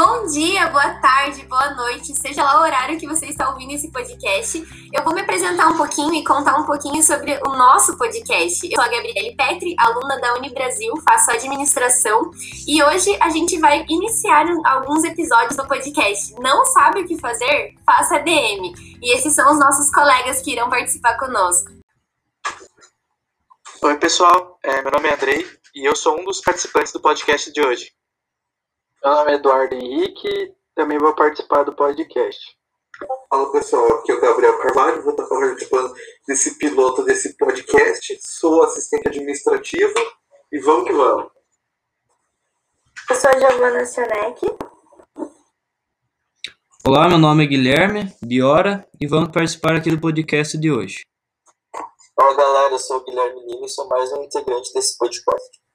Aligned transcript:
Bom 0.00 0.26
dia, 0.26 0.68
boa 0.68 0.94
tarde, 1.00 1.44
boa 1.46 1.74
noite, 1.74 2.14
seja 2.14 2.44
lá 2.44 2.60
o 2.60 2.62
horário 2.62 2.96
que 3.00 3.06
você 3.08 3.26
está 3.26 3.50
ouvindo 3.50 3.72
esse 3.72 3.90
podcast. 3.90 4.64
Eu 4.92 5.02
vou 5.02 5.12
me 5.12 5.22
apresentar 5.22 5.66
um 5.66 5.76
pouquinho 5.76 6.14
e 6.14 6.22
contar 6.22 6.56
um 6.56 6.64
pouquinho 6.64 7.02
sobre 7.02 7.36
o 7.44 7.56
nosso 7.56 7.98
podcast. 7.98 8.64
Eu 8.64 8.76
sou 8.76 8.84
a 8.84 8.88
Gabriele 8.88 9.34
Petri, 9.34 9.74
aluna 9.76 10.20
da 10.20 10.34
Unibrasil, 10.34 10.94
faço 10.98 11.32
administração 11.32 12.30
e 12.64 12.80
hoje 12.80 13.18
a 13.20 13.28
gente 13.30 13.58
vai 13.58 13.84
iniciar 13.88 14.46
alguns 14.66 15.02
episódios 15.02 15.56
do 15.56 15.66
podcast. 15.66 16.32
Não 16.38 16.64
sabe 16.66 17.00
o 17.00 17.04
que 17.04 17.18
fazer? 17.18 17.74
Faça 17.84 18.20
DM. 18.20 18.72
E 19.02 19.16
esses 19.16 19.34
são 19.34 19.50
os 19.50 19.58
nossos 19.58 19.92
colegas 19.92 20.40
que 20.40 20.52
irão 20.52 20.70
participar 20.70 21.18
conosco. 21.18 21.72
Oi, 23.82 23.96
pessoal. 23.96 24.60
É, 24.62 24.80
meu 24.80 24.92
nome 24.92 25.08
é 25.08 25.14
Andrei 25.14 25.44
e 25.74 25.84
eu 25.84 25.96
sou 25.96 26.20
um 26.20 26.24
dos 26.24 26.40
participantes 26.40 26.92
do 26.92 27.00
podcast 27.00 27.52
de 27.52 27.60
hoje. 27.60 27.97
Meu 29.04 29.14
nome 29.14 29.30
é 29.30 29.34
Eduardo 29.36 29.74
Henrique, 29.76 30.54
também 30.74 30.98
vou 30.98 31.14
participar 31.14 31.62
do 31.62 31.72
podcast. 31.72 32.58
Fala 33.30 33.52
pessoal, 33.52 33.86
aqui 33.94 34.10
é 34.10 34.14
o 34.16 34.20
Gabriel 34.20 34.58
Carvalho, 34.58 35.02
vou 35.02 35.12
estar 35.12 35.24
participando 35.24 35.94
desse 36.26 36.58
piloto 36.58 37.04
desse 37.04 37.36
podcast. 37.36 38.18
Sou 38.26 38.64
assistente 38.64 39.06
administrativo 39.06 39.94
e 40.50 40.58
vamos 40.58 40.88
que 40.88 40.92
vamos. 40.92 41.30
Eu 43.08 43.16
sou 43.16 43.30
a 43.30 43.38
Giovana 43.38 43.86
Sionek. 43.86 44.46
Olá, 46.84 47.08
meu 47.08 47.18
nome 47.18 47.44
é 47.44 47.46
Guilherme 47.46 48.12
Biora 48.20 48.84
e 49.00 49.06
vamos 49.06 49.30
participar 49.30 49.76
aqui 49.76 49.90
do 49.90 50.00
podcast 50.00 50.58
de 50.58 50.72
hoje. 50.72 51.06
Olá 52.18 52.34
galera, 52.34 52.74
eu 52.74 52.78
sou 52.80 52.96
o 52.96 53.04
Guilherme 53.04 53.46
Lima 53.46 53.64
e 53.64 53.68
sou 53.68 53.86
mais 53.88 54.12
um 54.12 54.24
integrante 54.24 54.72
desse 54.74 54.98
podcast. 54.98 55.67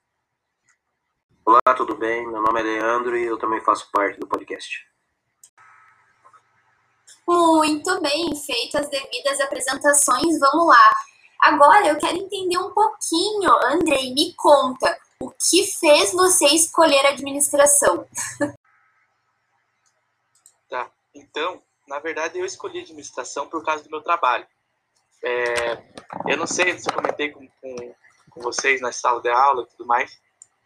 Olá, 1.45 1.75
tudo 1.75 1.95
bem? 1.95 2.25
Meu 2.25 2.41
nome 2.41 2.61
é 2.61 2.63
Leandro 2.63 3.17
e 3.17 3.25
eu 3.25 3.37
também 3.37 3.59
faço 3.59 3.91
parte 3.91 4.17
do 4.17 4.25
podcast. 4.25 4.87
Muito 7.27 7.99
bem, 7.99 8.33
feitas 8.33 8.85
as 8.85 8.89
devidas 8.89 9.41
apresentações, 9.41 10.39
vamos 10.39 10.67
lá. 10.67 10.91
Agora 11.41 11.85
eu 11.87 11.97
quero 11.97 12.15
entender 12.15 12.57
um 12.57 12.73
pouquinho, 12.73 13.51
Andrei, 13.65 14.13
me 14.13 14.33
conta, 14.35 14.97
o 15.19 15.31
que 15.31 15.65
fez 15.65 16.13
você 16.13 16.45
escolher 16.47 17.05
administração? 17.07 18.07
Tá, 20.69 20.89
então, 21.13 21.61
na 21.87 21.99
verdade 21.99 22.39
eu 22.39 22.45
escolhi 22.45 22.79
administração 22.79 23.47
por 23.47 23.63
causa 23.63 23.83
do 23.83 23.91
meu 23.91 24.01
trabalho. 24.01 24.47
É, 25.23 25.73
eu 26.27 26.35
não 26.35 26.47
sei 26.47 26.79
se 26.79 26.89
eu 26.89 26.95
comentei 26.95 27.29
com, 27.29 27.47
com, 27.61 27.95
com 28.31 28.41
vocês 28.41 28.81
na 28.81 28.91
sala 28.91 29.21
de 29.21 29.29
aula 29.29 29.61
e 29.61 29.67
tudo 29.67 29.85
mais, 29.85 30.19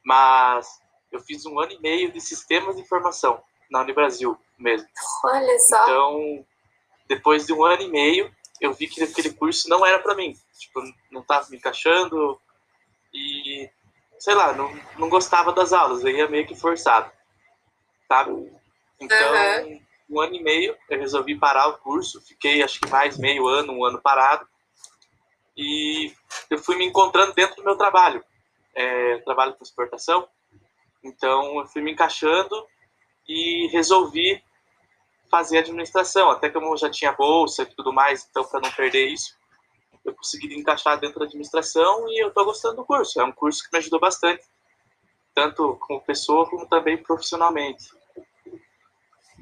mas 0.08 0.82
eu 1.12 1.20
fiz 1.20 1.46
um 1.46 1.60
ano 1.60 1.74
e 1.74 1.82
meio 1.82 2.10
de 2.14 2.22
sistemas 2.22 2.78
de 2.78 2.82
informação 2.82 3.44
na 3.70 3.82
Unibrasil 3.82 4.38
mesmo. 4.58 4.88
Olha 5.26 5.60
só. 5.60 5.84
Então, 5.84 6.46
depois 7.10 7.46
de 7.46 7.52
um 7.52 7.66
ano 7.66 7.82
e 7.82 7.90
meio, 7.90 8.34
eu 8.62 8.74
vi 8.74 8.88
que 8.88 9.04
aquele 9.04 9.34
curso 9.34 9.68
não 9.68 9.86
era 9.86 10.00
para 10.00 10.16
mim. 10.16 10.34
Tipo, 10.58 10.82
não 11.12 11.20
estava 11.20 11.50
me 11.50 11.58
encaixando 11.58 12.40
e, 13.14 13.70
sei 14.18 14.34
lá, 14.34 14.54
não, 14.54 14.74
não 14.98 15.10
gostava 15.10 15.52
das 15.52 15.74
aulas, 15.74 16.02
eu 16.06 16.10
ia 16.10 16.30
meio 16.30 16.48
que 16.48 16.56
forçado, 16.56 17.12
sabe? 18.08 18.32
Então, 18.98 19.66
uhum. 19.66 19.82
um 20.10 20.22
ano 20.22 20.36
e 20.36 20.42
meio, 20.42 20.78
eu 20.90 21.00
resolvi 21.00 21.38
parar 21.38 21.68
o 21.68 21.78
curso, 21.80 22.22
fiquei 22.22 22.64
acho 22.64 22.80
que 22.80 22.90
mais 22.90 23.18
meio 23.18 23.46
ano, 23.46 23.74
um 23.74 23.84
ano 23.84 24.02
parado, 24.02 24.48
e 25.56 26.14
eu 26.50 26.58
fui 26.58 26.78
me 26.78 26.86
encontrando 26.86 27.34
dentro 27.34 27.58
do 27.58 27.64
meu 27.66 27.76
trabalho 27.76 28.24
é, 28.78 29.18
trabalho 29.20 29.56
com 29.56 29.64
exportação, 29.64 30.28
então 31.04 31.60
eu 31.60 31.66
fui 31.66 31.82
me 31.82 31.92
encaixando 31.92 32.56
e 33.28 33.68
resolvi 33.72 34.42
fazer 35.30 35.58
administração, 35.58 36.30
até 36.30 36.50
que 36.50 36.58
eu 36.58 36.78
já 36.78 36.90
tinha 36.90 37.12
bolsa 37.12 37.64
e 37.64 37.66
tudo 37.66 37.92
mais, 37.92 38.26
então 38.30 38.46
para 38.46 38.62
não 38.62 38.72
perder 38.72 39.08
isso, 39.08 39.36
eu 40.06 40.16
consegui 40.16 40.56
encaixar 40.56 40.98
dentro 41.00 41.20
da 41.20 41.26
administração 41.26 42.08
e 42.08 42.24
eu 42.24 42.30
estou 42.30 42.46
gostando 42.46 42.78
do 42.78 42.86
curso. 42.86 43.20
É 43.20 43.26
um 43.26 43.32
curso 43.32 43.64
que 43.64 43.70
me 43.74 43.80
ajudou 43.80 44.00
bastante, 44.00 44.46
tanto 45.36 45.76
como 45.82 46.00
pessoa 46.02 46.50
como 46.50 46.66
também 46.68 46.98
profissionalmente. 46.98 47.90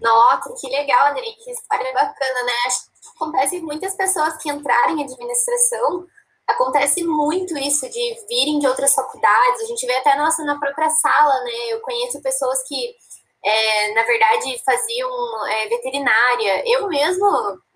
Nossa, 0.02 0.54
que 0.60 0.68
legal, 0.68 1.12
André, 1.12 1.22
que 1.44 1.52
história 1.52 1.94
bacana, 1.94 2.44
né? 2.44 2.52
Acho 2.66 2.86
que 2.86 3.10
acontece 3.16 3.62
muitas 3.62 3.96
pessoas 3.96 4.42
que 4.42 4.50
entrarem 4.50 5.02
em 5.02 5.04
administração 5.04 6.08
acontece 6.48 7.04
muito 7.04 7.58
isso 7.58 7.90
de 7.90 8.26
virem 8.30 8.60
de 8.60 8.68
outras 8.68 8.94
faculdades. 8.94 9.62
A 9.62 9.66
gente 9.66 9.86
vê 9.86 9.96
até 9.98 10.16
nossa 10.16 10.44
na 10.44 10.60
própria 10.60 10.90
sala, 10.90 11.44
né? 11.44 11.74
Eu 11.74 11.82
conheço 11.82 12.22
pessoas 12.22 12.62
que, 12.68 12.96
é, 13.44 13.94
na 13.94 14.04
verdade, 14.04 14.62
faziam 14.64 15.48
é, 15.48 15.68
veterinária. 15.68 16.64
Eu 16.66 16.88
mesmo, 16.88 17.26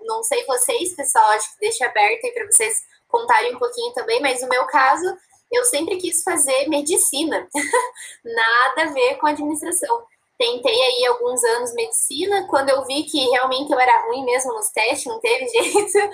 não 0.02 0.24
sei 0.24 0.46
vocês, 0.46 0.96
pessoal, 0.96 1.26
acho 1.32 1.52
que 1.54 1.60
deixa 1.62 1.86
aberto 1.86 2.26
aí 2.26 2.32
para 2.32 2.46
vocês 2.46 2.82
contarem 3.08 3.56
um 3.56 3.60
pouquinho 3.60 3.92
também, 3.94 4.22
mas 4.22 4.42
no 4.42 4.50
meu 4.50 4.66
caso, 4.68 5.06
eu 5.52 5.66
sempre 5.66 5.98
quis 5.98 6.22
fazer 6.22 6.68
medicina, 6.70 7.48
nada 8.24 8.84
a 8.84 8.94
ver 8.94 9.16
com 9.16 9.28
administração. 9.28 10.04
Tentei 10.38 10.80
aí 10.82 11.06
alguns 11.08 11.44
anos 11.44 11.74
medicina, 11.74 12.48
quando 12.48 12.70
eu 12.70 12.86
vi 12.86 13.04
que 13.04 13.20
realmente 13.30 13.74
eu 13.74 13.80
era 13.80 14.06
ruim 14.06 14.24
mesmo 14.24 14.54
nos 14.54 14.70
testes, 14.70 15.08
não 15.08 15.20
teve 15.20 15.48
jeito 15.50 16.10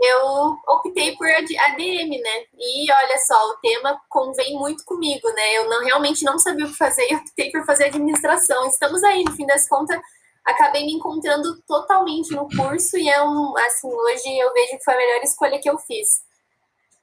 eu 0.00 0.56
optei 0.68 1.16
por 1.16 1.26
ADM, 1.26 2.10
né? 2.22 2.44
E 2.58 2.90
olha 2.92 3.18
só, 3.26 3.34
o 3.50 3.56
tema 3.58 3.98
convém 4.08 4.54
muito 4.54 4.84
comigo, 4.84 5.28
né? 5.28 5.56
Eu 5.56 5.68
não 5.68 5.84
realmente 5.84 6.24
não 6.24 6.38
sabia 6.38 6.66
o 6.66 6.68
que 6.68 6.76
fazer 6.76 7.06
e 7.10 7.16
optei 7.16 7.50
por 7.50 7.64
fazer 7.64 7.84
administração. 7.86 8.66
Estamos 8.66 9.02
aí, 9.02 9.24
no 9.24 9.32
fim 9.32 9.46
das 9.46 9.68
contas, 9.68 9.98
acabei 10.44 10.84
me 10.84 10.92
encontrando 10.92 11.60
totalmente 11.66 12.34
no 12.34 12.46
curso 12.48 12.96
e 12.96 13.08
é 13.08 13.22
um, 13.22 13.54
assim, 13.58 13.88
hoje 13.88 14.38
eu 14.38 14.52
vejo 14.52 14.78
que 14.78 14.84
foi 14.84 14.94
a 14.94 14.98
melhor 14.98 15.22
escolha 15.22 15.60
que 15.60 15.68
eu 15.68 15.78
fiz. 15.78 16.24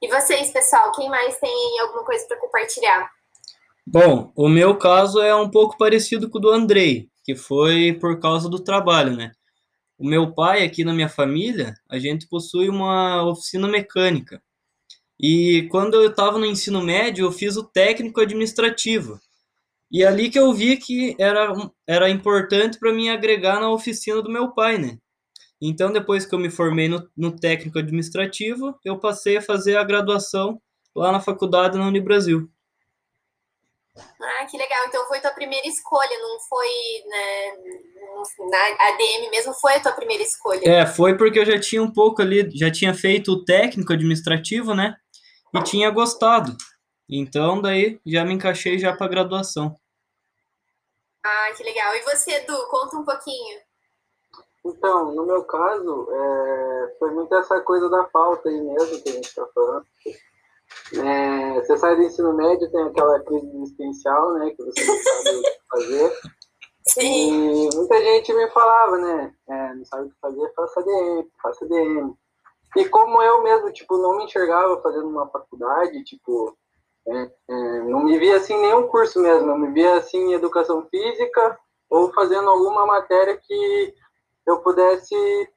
E 0.00 0.08
vocês, 0.08 0.50
pessoal, 0.50 0.92
quem 0.92 1.08
mais 1.08 1.36
tem 1.38 1.80
alguma 1.80 2.04
coisa 2.04 2.26
para 2.26 2.38
compartilhar? 2.38 3.10
Bom, 3.86 4.32
o 4.36 4.48
meu 4.48 4.78
caso 4.78 5.20
é 5.20 5.34
um 5.34 5.50
pouco 5.50 5.76
parecido 5.76 6.30
com 6.30 6.38
o 6.38 6.40
do 6.40 6.50
Andrei, 6.50 7.08
que 7.22 7.34
foi 7.34 7.96
por 8.00 8.18
causa 8.20 8.48
do 8.48 8.62
trabalho, 8.62 9.14
né? 9.14 9.32
O 9.98 10.06
meu 10.06 10.32
pai, 10.34 10.64
aqui 10.64 10.84
na 10.84 10.92
minha 10.92 11.08
família, 11.08 11.74
a 11.88 11.98
gente 11.98 12.28
possui 12.28 12.68
uma 12.68 13.22
oficina 13.28 13.68
mecânica. 13.68 14.42
E 15.18 15.68
quando 15.70 15.94
eu 15.94 16.10
estava 16.10 16.38
no 16.38 16.46
ensino 16.46 16.82
médio, 16.82 17.24
eu 17.24 17.32
fiz 17.32 17.56
o 17.56 17.64
técnico 17.64 18.20
administrativo. 18.20 19.20
E 19.90 20.04
ali 20.04 20.28
que 20.28 20.38
eu 20.38 20.52
vi 20.52 20.76
que 20.76 21.14
era, 21.18 21.52
era 21.86 22.10
importante 22.10 22.78
para 22.78 22.92
mim 22.92 23.08
agregar 23.08 23.60
na 23.60 23.70
oficina 23.70 24.20
do 24.20 24.30
meu 24.30 24.52
pai, 24.52 24.76
né? 24.76 24.98
Então, 25.62 25.92
depois 25.92 26.26
que 26.26 26.34
eu 26.34 26.38
me 26.38 26.50
formei 26.50 26.88
no, 26.88 27.08
no 27.16 27.34
técnico 27.34 27.78
administrativo, 27.78 28.78
eu 28.84 28.98
passei 28.98 29.36
a 29.36 29.42
fazer 29.42 29.76
a 29.76 29.84
graduação 29.84 30.60
lá 30.94 31.12
na 31.12 31.20
faculdade 31.20 31.78
na 31.78 31.86
Unibrasil. 31.86 32.50
Ah, 33.96 34.46
que 34.46 34.56
legal. 34.58 34.86
Então 34.86 35.06
foi 35.06 35.20
tua 35.20 35.30
primeira 35.30 35.66
escolha, 35.68 36.18
não 36.20 36.40
foi 36.40 36.68
né, 37.06 37.56
na 38.50 38.88
ADM 38.88 39.30
mesmo, 39.30 39.54
foi 39.54 39.74
a 39.74 39.80
tua 39.80 39.92
primeira 39.92 40.22
escolha? 40.22 40.62
É, 40.64 40.86
foi 40.86 41.16
porque 41.16 41.38
eu 41.38 41.46
já 41.46 41.58
tinha 41.60 41.82
um 41.82 41.92
pouco 41.92 42.20
ali, 42.20 42.50
já 42.56 42.70
tinha 42.70 42.92
feito 42.92 43.32
o 43.32 43.44
técnico 43.44 43.92
administrativo, 43.92 44.74
né? 44.74 44.96
E 45.54 45.62
tinha 45.62 45.90
gostado. 45.90 46.56
Então 47.08 47.60
daí 47.60 48.00
já 48.04 48.24
me 48.24 48.34
encaixei 48.34 48.78
já 48.78 48.96
para 48.96 49.08
graduação. 49.08 49.76
Ah, 51.24 51.52
que 51.56 51.62
legal. 51.62 51.94
E 51.94 52.02
você, 52.02 52.32
Edu, 52.32 52.56
conta 52.68 52.96
um 52.96 53.04
pouquinho. 53.04 53.58
Então, 54.64 55.14
no 55.14 55.26
meu 55.26 55.44
caso, 55.44 56.08
é, 56.10 56.96
foi 56.98 57.10
muito 57.12 57.34
essa 57.34 57.60
coisa 57.60 57.88
da 57.88 58.04
falta 58.06 58.48
aí 58.48 58.60
mesmo 58.60 59.02
que 59.02 59.08
a 59.10 59.12
gente 59.12 59.28
está 59.28 59.46
falando. 59.54 59.86
É, 60.92 61.54
você 61.60 61.76
sai 61.76 61.96
do 61.96 62.02
ensino 62.02 62.32
médio, 62.34 62.70
tem 62.70 62.82
aquela 62.82 63.20
crise 63.20 63.56
existencial, 63.56 64.34
né? 64.34 64.50
Que 64.50 64.62
você 64.62 64.84
não 64.84 64.96
sabe 64.96 65.36
o 65.36 65.42
que 65.42 65.58
fazer. 65.70 66.18
Sim. 66.86 67.68
E 67.68 67.76
muita 67.76 68.00
gente 68.00 68.32
me 68.34 68.50
falava, 68.50 68.98
né? 68.98 69.34
É, 69.48 69.74
não 69.74 69.84
sabe 69.84 70.08
o 70.08 70.10
que 70.10 70.20
fazer, 70.20 70.52
faça 70.54 70.82
DM, 70.82 71.30
faça 71.42 71.66
DM. 71.66 72.14
E 72.76 72.84
como 72.86 73.22
eu 73.22 73.42
mesmo, 73.42 73.72
tipo, 73.72 73.96
não 73.96 74.16
me 74.16 74.24
enxergava 74.24 74.80
fazendo 74.82 75.08
uma 75.08 75.28
faculdade, 75.28 76.04
tipo, 76.04 76.56
é, 77.06 77.30
é, 77.48 77.78
não 77.84 78.02
me 78.02 78.18
via 78.18 78.36
assim 78.36 78.58
nenhum 78.60 78.88
curso 78.88 79.20
mesmo, 79.20 79.50
eu 79.50 79.58
me 79.58 79.70
via 79.72 79.96
assim 79.96 80.18
em 80.18 80.32
educação 80.32 80.86
física 80.90 81.58
ou 81.88 82.12
fazendo 82.12 82.48
alguma 82.50 82.86
matéria 82.86 83.36
que 83.36 83.94
eu 84.46 84.58
pudesse 84.60 85.14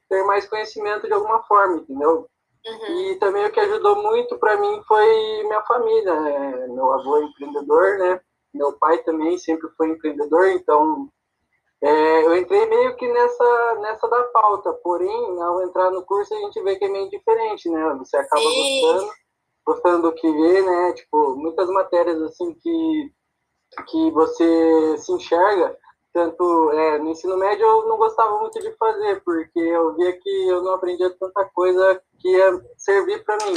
ter 0.09 0.23
mais 0.23 0.47
conhecimento 0.47 1.07
de 1.07 1.13
alguma 1.13 1.41
forma, 1.43 1.77
entendeu? 1.77 2.29
Uhum. 2.67 2.99
E 2.99 3.15
também 3.15 3.45
o 3.45 3.51
que 3.51 3.59
ajudou 3.59 4.01
muito 4.01 4.37
para 4.37 4.57
mim 4.57 4.81
foi 4.87 5.43
minha 5.43 5.61
família. 5.63 6.19
Né? 6.19 6.67
Meu 6.67 6.93
avô 6.93 7.17
é 7.17 7.23
empreendedor, 7.23 7.97
né? 7.97 8.21
Meu 8.53 8.73
pai 8.73 8.97
também 8.99 9.37
sempre 9.37 9.69
foi 9.77 9.89
empreendedor, 9.89 10.47
então 10.49 11.09
é, 11.81 12.25
eu 12.25 12.35
entrei 12.35 12.65
meio 12.65 12.95
que 12.95 13.07
nessa, 13.07 13.75
nessa 13.81 14.07
da 14.07 14.23
pauta. 14.23 14.73
Porém, 14.83 15.41
ao 15.41 15.61
entrar 15.63 15.91
no 15.91 16.03
curso, 16.03 16.33
a 16.33 16.37
gente 16.39 16.61
vê 16.63 16.75
que 16.75 16.85
é 16.85 16.89
meio 16.89 17.09
diferente, 17.09 17.69
né? 17.69 17.95
Você 17.99 18.17
acaba 18.17 18.41
Sim. 18.41 18.81
gostando, 18.81 19.11
gostando 19.65 20.01
do 20.03 20.13
que 20.13 20.31
vê, 20.31 20.61
né? 20.61 20.93
Tipo, 20.93 21.35
muitas 21.35 21.69
matérias 21.69 22.21
assim 22.23 22.53
que, 22.55 23.13
que 23.89 24.11
você 24.11 24.97
se 24.97 25.11
enxerga, 25.11 25.77
tanto 26.17 26.71
é, 26.71 26.97
no 26.97 27.11
ensino 27.11 27.37
médio 27.37 27.63
eu 27.63 27.87
não 27.87 27.95
gostava 27.95 28.39
muito 28.39 28.59
de 28.59 28.71
fazer, 28.77 29.21
porque 29.23 29.59
eu 29.59 29.93
via 29.93 30.19
que 30.19 30.47
eu 30.47 30.63
não 30.63 30.73
aprendia 30.73 31.11
tanta 31.11 31.45
coisa 31.53 32.01
que 32.17 32.27
ia 32.27 32.59
servir 32.75 33.23
para 33.23 33.37
mim. 33.45 33.53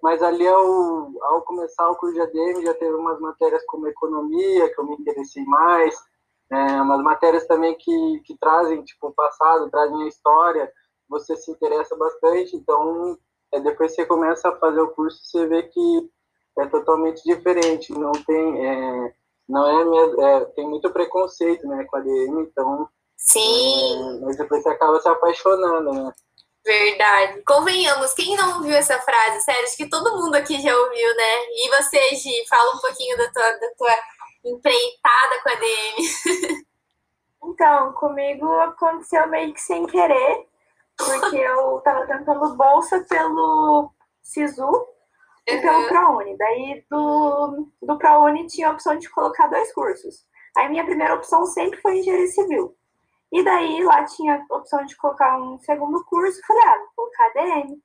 Mas 0.00 0.22
ali, 0.22 0.46
ao, 0.46 1.10
ao 1.20 1.42
começar 1.42 1.90
o 1.90 1.96
curso 1.96 2.14
de 2.14 2.20
ADM, 2.20 2.62
já 2.62 2.74
teve 2.74 2.94
umas 2.94 3.18
matérias 3.18 3.64
como 3.66 3.88
economia, 3.88 4.72
que 4.72 4.80
eu 4.80 4.86
me 4.86 4.94
interessei 4.94 5.44
mais, 5.44 5.96
é, 6.52 6.80
umas 6.80 7.02
matérias 7.02 7.44
também 7.48 7.76
que, 7.76 8.22
que 8.24 8.38
trazem, 8.38 8.84
tipo, 8.84 9.08
o 9.08 9.12
passado, 9.12 9.68
trazem 9.68 10.04
a 10.04 10.08
história, 10.08 10.72
você 11.08 11.34
se 11.34 11.50
interessa 11.50 11.96
bastante, 11.96 12.54
então, 12.54 13.18
é, 13.52 13.58
depois 13.58 13.92
você 13.92 14.06
começa 14.06 14.48
a 14.48 14.56
fazer 14.56 14.80
o 14.80 14.92
curso, 14.92 15.18
você 15.24 15.44
vê 15.48 15.64
que 15.64 16.10
é 16.56 16.66
totalmente 16.66 17.20
diferente, 17.24 17.92
não 17.92 18.12
tem, 18.12 18.64
é, 18.64 19.14
não 19.50 19.66
é, 19.66 19.84
mesmo, 19.84 20.22
é, 20.22 20.44
tem 20.56 20.68
muito 20.68 20.90
preconceito, 20.90 21.66
né, 21.66 21.84
com 21.84 21.96
a 21.96 22.00
ADM, 22.00 22.40
então, 22.40 22.88
Sim. 23.16 24.18
é, 24.18 24.24
mas 24.24 24.36
depois 24.36 24.62
você 24.62 24.68
acaba 24.68 25.00
se 25.00 25.08
apaixonando, 25.08 25.92
né. 25.92 26.12
Verdade. 26.64 27.42
Convenhamos, 27.42 28.12
quem 28.12 28.36
não 28.36 28.58
ouviu 28.58 28.76
essa 28.76 28.98
frase? 28.98 29.40
Sério, 29.40 29.64
acho 29.64 29.76
que 29.76 29.88
todo 29.88 30.16
mundo 30.16 30.34
aqui 30.34 30.60
já 30.60 30.76
ouviu, 30.76 31.16
né? 31.16 31.38
E 31.52 31.68
você, 31.70 32.14
Gi, 32.14 32.46
fala 32.48 32.76
um 32.76 32.78
pouquinho 32.78 33.16
da 33.16 33.30
tua, 33.32 33.50
da 33.52 33.68
tua 33.78 33.96
empreitada 34.44 35.42
com 35.42 35.48
a 35.48 35.54
DM. 35.54 36.64
Então, 37.42 37.94
comigo 37.94 38.46
aconteceu 38.60 39.26
meio 39.28 39.54
que 39.54 39.60
sem 39.62 39.86
querer, 39.86 40.46
porque 40.94 41.36
eu 41.36 41.80
tava 41.80 42.06
tentando 42.06 42.54
bolsa 42.54 43.04
pelo 43.08 43.90
SISU 44.22 44.86
e 45.54 45.60
pelo 45.60 45.78
Uhum. 45.78 45.88
ProUni. 45.88 46.36
Daí 46.36 46.84
do, 46.90 47.66
do 47.82 47.98
ProUni 47.98 48.46
tinha 48.46 48.68
a 48.68 48.72
opção 48.72 48.96
de 48.98 49.08
colocar 49.10 49.46
dois 49.48 49.72
cursos. 49.72 50.24
Aí 50.56 50.68
minha 50.68 50.84
primeira 50.84 51.14
opção 51.14 51.46
sempre 51.46 51.80
foi 51.80 51.98
engenharia 51.98 52.26
civil. 52.28 52.74
E 53.32 53.42
daí 53.44 53.82
lá 53.84 54.04
tinha 54.04 54.44
a 54.50 54.56
opção 54.56 54.84
de 54.84 54.96
colocar 54.96 55.38
um 55.40 55.58
segundo 55.60 56.04
curso. 56.04 56.40
Falei, 56.46 56.62
ah, 56.64 56.78
vou 56.78 56.88
colocar 56.96 57.26
ADM. 57.26 57.76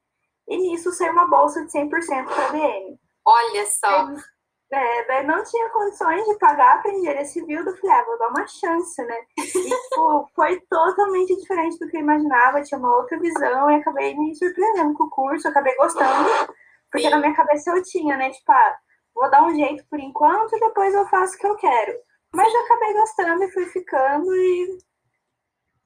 E 0.48 0.58
nisso 0.58 0.92
saiu 0.92 1.12
uma 1.14 1.28
bolsa 1.28 1.64
de 1.66 1.72
100% 1.72 2.26
para 2.26 2.46
ADM. 2.48 2.98
Olha 3.26 3.66
só. 3.66 4.08
É, 4.72 5.04
daí 5.06 5.26
não 5.26 5.44
tinha 5.44 5.70
condições 5.70 6.26
de 6.26 6.38
pagar 6.40 6.82
para 6.82 6.92
engenharia 6.92 7.24
civil, 7.26 7.64
eu 7.64 7.78
falei, 7.78 7.96
ah, 7.96 8.04
vou 8.04 8.18
dar 8.18 8.30
uma 8.30 8.48
chance, 8.48 9.02
né? 9.04 9.16
E 9.38 9.42
tipo, 9.52 10.30
foi 10.36 10.60
totalmente 10.62 11.36
diferente 11.40 11.78
do 11.78 11.88
que 11.88 11.98
eu 11.98 12.02
imaginava, 12.02 12.62
tinha 12.64 12.80
uma 12.80 12.98
outra 12.98 13.18
visão 13.20 13.70
e 13.70 13.76
acabei 13.76 14.18
me 14.18 14.36
surpreendendo 14.36 14.94
com 14.96 15.04
o 15.04 15.10
curso, 15.10 15.48
acabei 15.48 15.76
gostando, 15.76 16.30
porque 16.96 17.10
na 17.10 17.18
minha 17.18 17.36
cabeça 17.36 17.72
eu 17.72 17.84
tinha, 17.84 18.18
né? 18.18 18.30
Tipo, 18.32 18.52
ah, 18.52 18.78
vou 19.14 19.30
dar 19.30 19.44
um 19.44 19.56
jeito 19.56 19.86
por 19.90 20.00
enquanto 20.00 20.56
e 20.56 20.60
depois 20.60 20.94
eu 20.94 21.06
faço 21.08 21.36
o 21.36 21.38
que 21.38 21.48
eu 21.48 21.56
quero. 21.56 21.94
Mas 22.34 22.54
eu 22.54 22.60
acabei 22.62 22.94
gostando 22.94 23.44
e 23.44 23.52
fui 23.52 23.66
ficando 23.68 24.36
e 24.36 24.78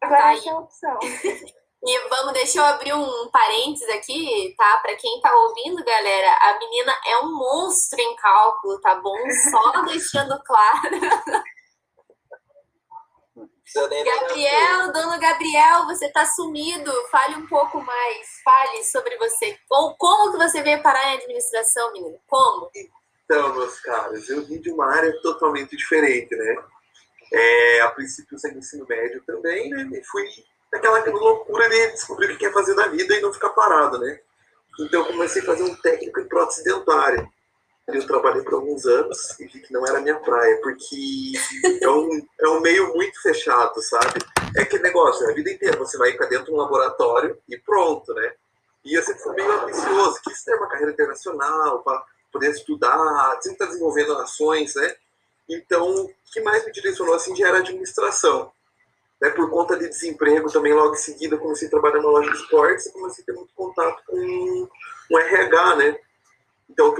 agora 0.01 0.21
Tá 0.21 0.27
aí. 0.29 0.37
essa 0.37 0.49
é 0.49 0.51
a 0.51 0.59
opção. 0.59 0.99
E 1.81 2.09
vamos, 2.09 2.33
deixa 2.33 2.59
eu 2.59 2.65
abrir 2.65 2.93
um 2.93 3.29
parênteses 3.31 3.87
aqui, 3.95 4.53
tá? 4.57 4.79
Pra 4.81 4.97
quem 4.97 5.21
tá 5.21 5.33
ouvindo, 5.33 5.81
galera, 5.81 6.37
a 6.41 6.59
menina 6.59 6.93
é 7.05 7.17
um 7.19 7.33
monstro 7.33 8.01
em 8.01 8.15
cálculo, 8.17 8.81
tá 8.81 8.95
bom? 8.95 9.15
Só 9.49 9.81
deixando 9.87 10.37
claro. 10.43 10.99
Gabriel, 13.75 14.91
dono 14.91 15.19
Gabriel, 15.19 15.85
você 15.85 16.09
tá 16.09 16.25
sumido. 16.25 16.91
Fale 17.11 17.35
um 17.35 17.47
pouco 17.47 17.81
mais. 17.81 18.41
Fale 18.43 18.83
sobre 18.83 19.15
você. 19.17 19.57
Ou 19.69 19.95
como 19.95 20.31
que 20.31 20.37
você 20.37 20.61
veio 20.63 20.81
parar 20.81 21.11
em 21.11 21.17
administração, 21.17 21.91
menina? 21.93 22.17
Como? 22.27 22.69
Então, 23.25 23.53
meus 23.53 23.79
caros, 23.81 24.27
eu 24.29 24.43
vim 24.45 24.59
de 24.59 24.71
uma 24.71 24.91
área 24.91 25.13
totalmente 25.21 25.77
diferente, 25.77 26.35
né? 26.35 26.57
É, 27.31 27.81
a 27.81 27.91
princípio, 27.91 28.35
eu 28.35 28.39
saí 28.39 28.53
do 28.53 28.57
ensino 28.57 28.87
médio 28.89 29.21
também, 29.25 29.69
né? 29.69 29.87
E 29.93 30.03
fui 30.03 30.25
naquela 30.73 31.03
loucura 31.05 31.69
de 31.69 31.91
descobrir 31.91 32.25
o 32.25 32.29
que 32.29 32.45
quer 32.45 32.53
fazer 32.53 32.73
da 32.75 32.87
vida 32.87 33.15
e 33.15 33.21
não 33.21 33.31
ficar 33.31 33.49
parado, 33.49 33.99
né? 33.99 34.19
Então, 34.79 35.01
eu 35.01 35.05
comecei 35.05 35.41
a 35.43 35.45
fazer 35.45 35.63
um 35.63 35.75
técnico 35.75 36.19
em 36.19 36.27
prótese 36.27 36.63
dentária. 36.63 37.29
Eu 37.91 38.07
trabalhei 38.07 38.43
por 38.43 38.53
alguns 38.55 38.85
anos 38.85 39.39
e 39.39 39.45
vi 39.45 39.59
que 39.61 39.73
não 39.73 39.85
era 39.85 40.01
minha 40.01 40.19
praia, 40.19 40.59
porque 40.61 41.33
é 41.81 41.89
um, 41.89 42.27
é 42.39 42.49
um 42.49 42.59
meio 42.61 42.93
muito 42.93 43.21
fechado, 43.21 43.81
sabe? 43.81 44.19
É 44.55 44.61
aquele 44.61 44.83
negócio, 44.83 45.27
a 45.27 45.33
vida 45.33 45.51
inteira 45.51 45.77
você 45.77 45.97
vai 45.97 46.11
ficar 46.11 46.27
dentro 46.27 46.45
de 46.45 46.51
um 46.51 46.57
laboratório 46.57 47.37
e 47.47 47.57
pronto, 47.57 48.13
né? 48.13 48.33
E 48.85 48.93
eu 48.93 49.03
sempre 49.03 49.21
fui 49.21 49.35
meio 49.35 49.51
ambicioso, 49.51 50.21
quis 50.23 50.43
ter 50.43 50.55
uma 50.55 50.67
carreira 50.67 50.91
internacional, 50.91 51.83
para 51.83 52.03
poder 52.31 52.51
estudar, 52.51 53.39
sempre 53.41 53.53
estar 53.53 53.65
desenvolvendo 53.65 54.13
ações, 54.17 54.75
né? 54.75 54.95
Então, 55.49 56.05
o 56.05 56.13
que 56.31 56.41
mais 56.41 56.63
me 56.65 56.71
direcionou 56.71 57.15
assim 57.15 57.35
já 57.35 57.47
era 57.47 57.57
administração. 57.57 58.51
Né? 59.19 59.29
Por 59.31 59.49
conta 59.49 59.77
de 59.77 59.89
desemprego, 59.89 60.51
também 60.51 60.73
logo 60.73 60.93
em 60.93 60.97
seguida 60.97 61.37
comecei 61.37 61.67
a 61.67 61.71
trabalhar 61.71 61.97
numa 61.97 62.11
loja 62.11 62.31
de 62.31 62.37
esportes 62.37 62.85
e 62.85 62.93
comecei 62.93 63.23
a 63.23 63.25
ter 63.25 63.33
muito 63.33 63.53
contato 63.55 64.01
com 64.05 64.69
o 65.11 65.19
RH, 65.19 65.75
né? 65.75 65.99
Então, 66.69 66.93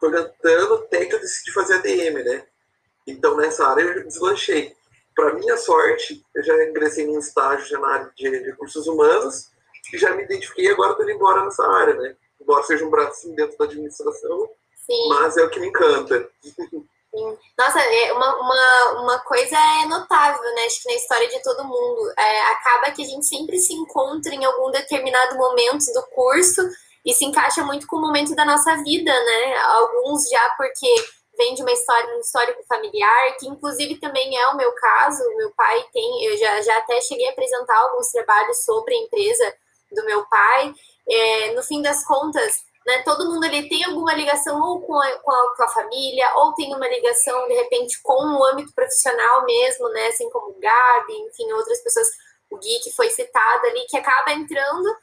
que 0.00 0.06
eu 0.06 0.10
foi 0.10 0.12
cantando 0.12 0.74
até 0.74 1.04
que 1.04 1.14
eu 1.14 1.20
decidi 1.20 1.52
fazer 1.52 1.74
ADM, 1.74 2.24
né? 2.24 2.46
Então, 3.06 3.36
nessa 3.36 3.66
área 3.68 3.82
eu 3.82 4.04
deslanchei. 4.04 4.74
Para 5.14 5.34
minha 5.34 5.56
sorte, 5.56 6.24
eu 6.34 6.42
já 6.42 6.64
ingressei 6.64 7.06
num 7.06 7.18
estágio 7.18 7.66
já 7.66 7.78
na 7.78 7.88
área 7.88 8.12
de 8.16 8.28
recursos 8.28 8.86
humanos 8.86 9.50
e 9.92 9.98
já 9.98 10.14
me 10.14 10.22
identifiquei 10.22 10.66
e 10.66 10.70
agora 10.70 10.92
estou 10.92 11.04
indo 11.04 11.16
embora 11.16 11.44
nessa 11.44 11.66
área, 11.66 11.94
né? 11.94 12.16
Embora 12.40 12.62
seja 12.62 12.84
um 12.84 12.90
bracinho 12.90 13.36
dentro 13.36 13.58
da 13.58 13.64
administração, 13.66 14.48
Sim. 14.86 15.08
mas 15.08 15.36
é 15.36 15.44
o 15.44 15.50
que 15.50 15.60
me 15.60 15.66
encanta. 15.66 16.30
Nossa, 17.58 17.80
é 17.80 18.12
uma, 18.12 18.36
uma, 18.36 19.02
uma 19.02 19.18
coisa 19.20 19.56
é 19.56 19.86
notável, 19.86 20.42
né? 20.54 20.64
Acho 20.64 20.82
que 20.82 20.88
na 20.88 20.94
história 20.94 21.28
de 21.28 21.42
todo 21.42 21.64
mundo. 21.64 22.12
É, 22.16 22.40
acaba 22.52 22.92
que 22.92 23.02
a 23.02 23.06
gente 23.06 23.26
sempre 23.26 23.58
se 23.58 23.74
encontra 23.74 24.32
em 24.32 24.44
algum 24.44 24.70
determinado 24.70 25.36
momento 25.36 25.84
do 25.92 26.02
curso 26.14 26.62
e 27.04 27.14
se 27.14 27.24
encaixa 27.24 27.64
muito 27.64 27.86
com 27.86 27.96
o 27.96 28.00
momento 28.00 28.34
da 28.34 28.44
nossa 28.44 28.76
vida, 28.82 29.12
né? 29.12 29.56
Alguns 29.58 30.28
já 30.28 30.50
porque 30.56 30.88
vem 31.36 31.54
de 31.54 31.62
uma 31.62 31.72
história, 31.72 32.16
um 32.16 32.20
histórico 32.20 32.62
familiar, 32.68 33.36
que 33.38 33.48
inclusive 33.48 33.96
também 33.96 34.36
é 34.36 34.48
o 34.48 34.56
meu 34.56 34.72
caso. 34.72 35.22
Meu 35.36 35.50
pai 35.52 35.82
tem, 35.92 36.24
eu 36.26 36.36
já, 36.36 36.60
já 36.60 36.76
até 36.78 37.00
cheguei 37.00 37.28
a 37.28 37.32
apresentar 37.32 37.78
alguns 37.78 38.08
trabalhos 38.08 38.62
sobre 38.64 38.94
a 38.94 38.98
empresa 38.98 39.54
do 39.92 40.04
meu 40.04 40.24
pai. 40.26 40.74
É, 41.08 41.54
no 41.54 41.62
fim 41.62 41.80
das 41.80 42.04
contas, 42.04 42.58
né, 42.86 43.02
todo 43.02 43.30
mundo 43.30 43.44
ele 43.44 43.68
tem 43.68 43.82
alguma 43.84 44.12
ligação 44.12 44.60
ou 44.60 44.82
com 44.82 45.00
a, 45.00 45.12
com, 45.20 45.30
a, 45.30 45.56
com 45.56 45.62
a 45.64 45.68
família, 45.68 46.30
ou 46.36 46.52
tem 46.54 46.74
uma 46.74 46.86
ligação, 46.86 47.48
de 47.48 47.54
repente, 47.54 48.00
com 48.02 48.36
o 48.36 48.44
âmbito 48.44 48.74
profissional 48.74 49.44
mesmo, 49.44 49.88
né? 49.88 50.08
Assim 50.08 50.28
como 50.28 50.50
o 50.50 50.60
Gabi, 50.60 51.14
enfim, 51.22 51.50
outras 51.52 51.82
pessoas, 51.82 52.08
o 52.50 52.58
Gui 52.58 52.80
que 52.80 52.92
foi 52.92 53.08
citado 53.08 53.66
ali, 53.66 53.86
que 53.88 53.96
acaba 53.96 54.32
entrando 54.32 54.94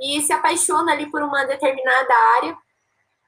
e 0.00 0.20
se 0.22 0.32
apaixona 0.32 0.92
ali 0.92 1.10
por 1.10 1.22
uma 1.22 1.44
determinada 1.44 2.14
área. 2.36 2.56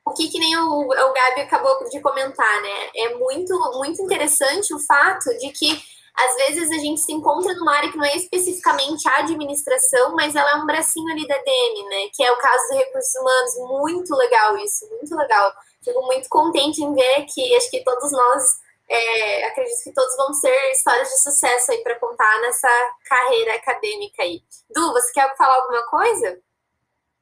O 0.04 0.12
que, 0.12 0.28
que 0.28 0.38
nem 0.38 0.56
o, 0.56 0.80
o 0.80 1.12
Gabi 1.12 1.40
acabou 1.40 1.84
de 1.88 2.00
comentar, 2.00 2.62
né? 2.62 2.90
É 2.94 3.14
muito, 3.14 3.58
muito 3.74 4.02
interessante 4.02 4.72
o 4.72 4.78
fato 4.78 5.36
de 5.38 5.50
que 5.50 5.82
às 6.16 6.34
vezes 6.36 6.70
a 6.70 6.78
gente 6.78 7.00
se 7.00 7.12
encontra 7.12 7.52
numa 7.54 7.76
área 7.76 7.90
que 7.90 7.98
não 7.98 8.04
é 8.04 8.16
especificamente 8.16 9.06
a 9.06 9.18
administração, 9.18 10.14
mas 10.14 10.34
ela 10.34 10.52
é 10.52 10.54
um 10.54 10.64
bracinho 10.64 11.12
ali 11.12 11.26
da 11.26 11.36
DM, 11.36 11.88
né? 11.88 12.08
Que 12.14 12.24
é 12.24 12.32
o 12.32 12.38
caso 12.38 12.68
dos 12.68 12.78
recursos 12.78 13.14
humanos. 13.16 13.80
Muito 13.82 14.16
legal 14.16 14.56
isso, 14.58 14.88
muito 14.88 15.14
legal. 15.14 15.52
Fico 15.84 16.00
muito 16.06 16.28
contente 16.30 16.82
em 16.82 16.94
ver 16.94 17.26
que 17.26 17.54
acho 17.56 17.70
que 17.70 17.84
todos 17.84 18.10
nós, 18.10 18.44
é, 18.88 19.44
acredito 19.44 19.84
que 19.84 19.92
todos 19.92 20.16
vão 20.16 20.32
ser 20.32 20.72
histórias 20.72 21.08
de 21.08 21.18
sucesso 21.20 21.72
aí 21.72 21.82
para 21.82 21.98
contar 21.98 22.40
nessa 22.40 22.70
carreira 23.04 23.54
acadêmica 23.56 24.22
aí. 24.22 24.42
Du, 24.74 24.92
você 24.92 25.12
quer 25.12 25.36
falar 25.36 25.56
alguma 25.56 25.82
coisa? 25.88 26.40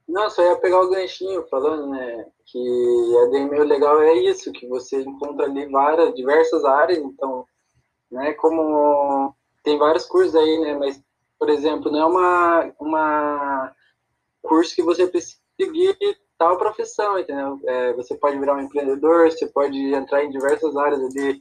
Não, 0.06 0.28
só 0.30 0.42
ia 0.42 0.56
pegar 0.56 0.80
o 0.80 0.90
ganchinho 0.90 1.46
falando, 1.48 1.88
né, 1.88 2.26
que 2.46 2.58
a 3.22 3.26
DM 3.30 3.58
o 3.58 3.64
legal 3.64 4.02
é 4.02 4.14
isso, 4.14 4.52
que 4.52 4.66
você 4.66 5.00
encontra 5.02 5.46
ali 5.46 5.66
várias, 5.66 6.14
diversas 6.14 6.64
áreas, 6.64 6.98
então, 6.98 7.46
né, 8.10 8.34
como 8.34 9.34
tem 9.62 9.78
vários 9.78 10.04
cursos 10.04 10.36
aí, 10.36 10.60
né, 10.60 10.74
mas, 10.74 11.02
por 11.38 11.48
exemplo, 11.48 11.90
não 11.90 12.00
é 12.00 12.04
uma, 12.04 12.72
uma 12.78 13.74
curso 14.42 14.74
que 14.74 14.82
você 14.82 15.06
precisa 15.06 15.38
seguir 15.58 15.96
tal 16.36 16.58
profissão, 16.58 17.18
entendeu? 17.18 17.58
É, 17.64 17.92
você 17.94 18.14
pode 18.16 18.38
virar 18.38 18.56
um 18.56 18.60
empreendedor, 18.60 19.30
você 19.30 19.46
pode 19.46 19.78
entrar 19.94 20.24
em 20.24 20.30
diversas 20.30 20.76
áreas 20.76 21.00
ali, 21.00 21.40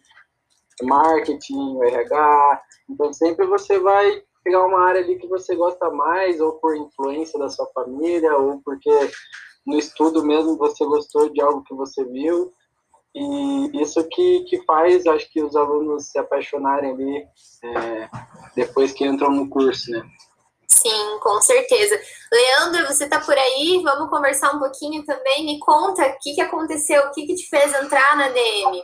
marketing, 0.84 1.82
RH, 1.82 2.62
então 2.90 3.14
sempre 3.14 3.46
você 3.46 3.80
vai 3.80 4.24
pegar 4.44 4.66
uma 4.66 4.84
área 4.84 5.02
ali 5.02 5.18
que 5.18 5.28
você 5.28 5.56
gosta 5.56 5.90
mais, 5.90 6.40
ou 6.40 6.54
por 6.54 6.76
influência 6.76 7.40
da 7.40 7.50
sua 7.50 7.66
família, 7.68 8.36
ou 8.38 8.62
porque 8.64 8.92
no 9.66 9.78
estudo 9.78 10.24
mesmo 10.24 10.58
você 10.58 10.86
gostou 10.86 11.30
de 11.30 11.42
algo 11.42 11.64
que 11.64 11.74
você 11.74 12.04
viu. 12.04 12.52
E 13.16 13.82
isso 13.82 14.04
que, 14.10 14.44
que 14.46 14.64
faz, 14.64 15.06
acho 15.06 15.32
que, 15.32 15.44
os 15.44 15.56
alunos 15.56 16.06
se 16.06 16.18
apaixonarem 16.18 16.92
ali 16.92 17.18
é, 17.64 18.10
depois 18.56 18.92
que 18.92 19.06
entram 19.06 19.32
no 19.32 19.48
curso, 19.48 19.92
né? 19.92 20.04
Sim, 20.68 21.20
com 21.22 21.40
certeza. 21.40 22.00
Leandro, 22.32 22.88
você 22.88 23.08
tá 23.08 23.20
por 23.20 23.38
aí? 23.38 23.80
Vamos 23.84 24.10
conversar 24.10 24.56
um 24.56 24.60
pouquinho 24.60 25.06
também. 25.06 25.46
Me 25.46 25.60
conta 25.60 26.08
o 26.08 26.18
que, 26.20 26.34
que 26.34 26.42
aconteceu, 26.42 27.04
o 27.04 27.12
que, 27.12 27.28
que 27.28 27.36
te 27.36 27.48
fez 27.48 27.72
entrar 27.76 28.18
na 28.18 28.30
DM? 28.30 28.84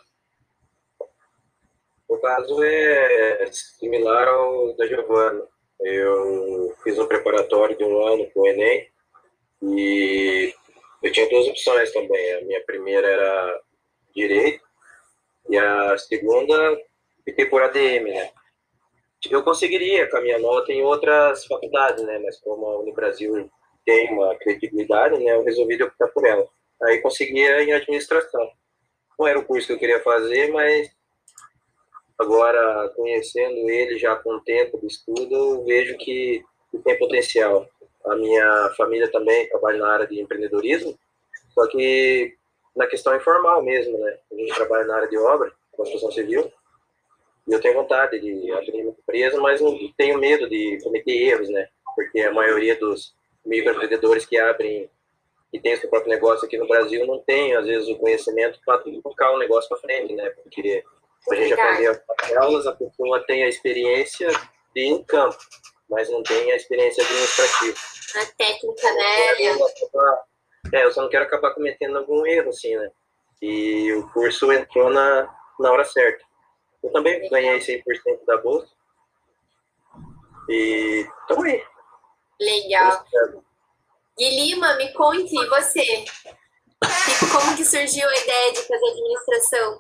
O 2.09 2.17
caso 2.17 2.63
é 2.63 3.45
similar 3.51 4.27
ao 4.27 4.75
da 4.75 4.87
Giovana. 4.87 5.47
Eu 5.79 6.75
fiz 6.83 6.97
um 6.97 7.05
preparatório 7.05 7.77
de 7.77 7.83
um 7.83 8.03
ano 8.03 8.29
com 8.31 8.41
o 8.41 8.47
Enem 8.47 8.89
e 9.61 10.51
eu 11.03 11.11
tinha 11.11 11.29
duas 11.29 11.47
opções 11.47 11.93
também. 11.93 12.33
A 12.33 12.41
minha 12.41 12.61
primeira 12.65 13.07
era 13.07 13.61
direito 14.13 14.63
e 15.47 15.57
a 15.57 15.95
segunda 15.99 16.81
fiquei 17.23 17.45
por 17.45 17.61
ADM, 17.61 18.05
né? 18.05 18.31
Eu 19.29 19.43
conseguiria 19.43 20.09
com 20.09 20.17
a 20.17 20.21
minha 20.21 20.39
nota 20.39 20.71
em 20.71 20.81
outras 20.81 21.45
faculdades, 21.45 22.03
né? 22.03 22.17
Mas 22.19 22.39
como 22.39 22.65
a 22.65 22.79
Unibrasil 22.79 23.49
tem 23.85 24.11
uma 24.11 24.35
credibilidade, 24.37 25.23
né? 25.23 25.35
Eu 25.35 25.43
resolvi 25.43 25.81
optar 25.83 26.07
por 26.07 26.25
ela. 26.25 26.47
Aí 26.83 27.01
conseguia 27.01 27.61
em 27.61 27.71
administração. 27.71 28.49
Não 29.17 29.27
era 29.27 29.37
o 29.37 29.45
curso 29.45 29.67
que 29.67 29.73
eu 29.73 29.79
queria 29.79 30.01
fazer, 30.01 30.51
mas 30.51 30.89
agora 32.19 32.89
conhecendo 32.89 33.69
ele 33.69 33.97
já 33.97 34.15
com 34.17 34.35
o 34.35 34.41
tempo 34.41 34.77
do 34.77 34.85
estudo, 34.85 35.33
eu 35.33 35.63
vejo 35.63 35.97
que 35.97 36.43
tem 36.83 36.99
potencial. 36.99 37.65
A 38.05 38.15
minha 38.15 38.73
família 38.75 39.09
também 39.09 39.47
trabalha 39.49 39.77
na 39.77 39.93
área 39.93 40.07
de 40.07 40.19
empreendedorismo, 40.19 40.97
só 41.53 41.65
que 41.67 42.35
na 42.75 42.87
questão 42.87 43.15
informal 43.15 43.63
mesmo, 43.63 43.97
né? 43.97 44.17
A 44.31 44.35
gente 44.35 44.55
trabalha 44.55 44.85
na 44.85 44.95
área 44.97 45.09
de 45.09 45.17
obra, 45.17 45.51
construção 45.71 46.11
civil, 46.11 46.51
e 47.47 47.53
eu 47.53 47.61
tenho 47.61 47.73
vontade 47.73 48.19
de 48.19 48.51
abrir 48.51 48.81
uma 48.81 48.91
empresa, 48.91 49.39
mas 49.39 49.59
não 49.59 49.77
tenho 49.97 50.19
medo 50.19 50.47
de 50.47 50.77
cometer 50.83 51.11
erros, 51.11 51.49
né? 51.49 51.67
Porque 51.95 52.21
a 52.21 52.33
maioria 52.33 52.75
dos 52.77 53.15
microempreendedores 53.45 54.25
que 54.25 54.37
abrem 54.37 54.89
e 55.51 55.59
tem 55.59 55.75
seu 55.75 55.89
próprio 55.89 56.11
negócio 56.11 56.45
aqui 56.45 56.57
no 56.57 56.67
Brasil 56.67 57.07
não 57.07 57.19
tem, 57.19 57.55
às 57.55 57.65
vezes, 57.65 57.89
o 57.89 57.97
conhecimento 57.97 58.59
para 58.63 58.83
tocar 59.03 59.31
o 59.31 59.39
negócio 59.39 59.67
para 59.67 59.79
frente, 59.79 60.13
né? 60.13 60.29
Porque 60.29 60.83
a 61.29 61.35
gente 61.35 61.49
já 61.49 61.57
fazia 61.57 62.39
aulas, 62.39 62.67
a 62.67 62.73
pessoa 62.73 63.23
tem 63.25 63.43
a 63.43 63.49
experiência 63.49 64.29
de 64.75 65.03
campo, 65.07 65.37
mas 65.89 66.09
não 66.09 66.23
tem 66.23 66.51
a 66.51 66.55
experiência 66.55 67.03
administrativa. 67.03 67.77
A 68.15 68.25
técnica, 68.37 68.93
né? 68.93 69.27
É, 70.73 70.85
eu 70.85 70.91
só 70.91 71.01
não 71.01 71.09
quero 71.09 71.25
acabar 71.25 71.53
cometendo 71.53 71.97
algum 71.97 72.25
erro, 72.25 72.49
assim, 72.49 72.75
né? 72.75 72.89
E 73.41 73.93
o 73.93 74.09
curso 74.09 74.51
entrou 74.51 74.89
na, 74.89 75.33
na 75.59 75.71
hora 75.71 75.85
certa. 75.85 76.23
Eu 76.83 76.91
também 76.91 77.27
ganhei 77.29 77.59
100% 77.59 77.83
da 78.25 78.37
bolsa. 78.37 78.71
E 80.49 81.05
estamos 81.21 81.45
aí. 81.45 81.63
Legal. 82.39 83.05
E 84.17 84.29
Lima, 84.29 84.75
me 84.75 84.91
conte, 84.93 85.33
e 85.33 85.47
você? 85.47 86.05
Como 87.31 87.55
que 87.55 87.65
surgiu 87.65 88.07
a 88.07 88.17
ideia 88.17 88.53
de 88.53 88.61
fazer 88.61 88.85
administração? 88.85 89.77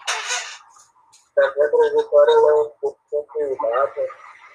A 1.39 1.53
minha 1.55 1.69
trajetória 1.69 2.33
é 2.33 2.53
um 2.53 2.69
pouco 2.81 2.99
conturbada. 3.09 4.07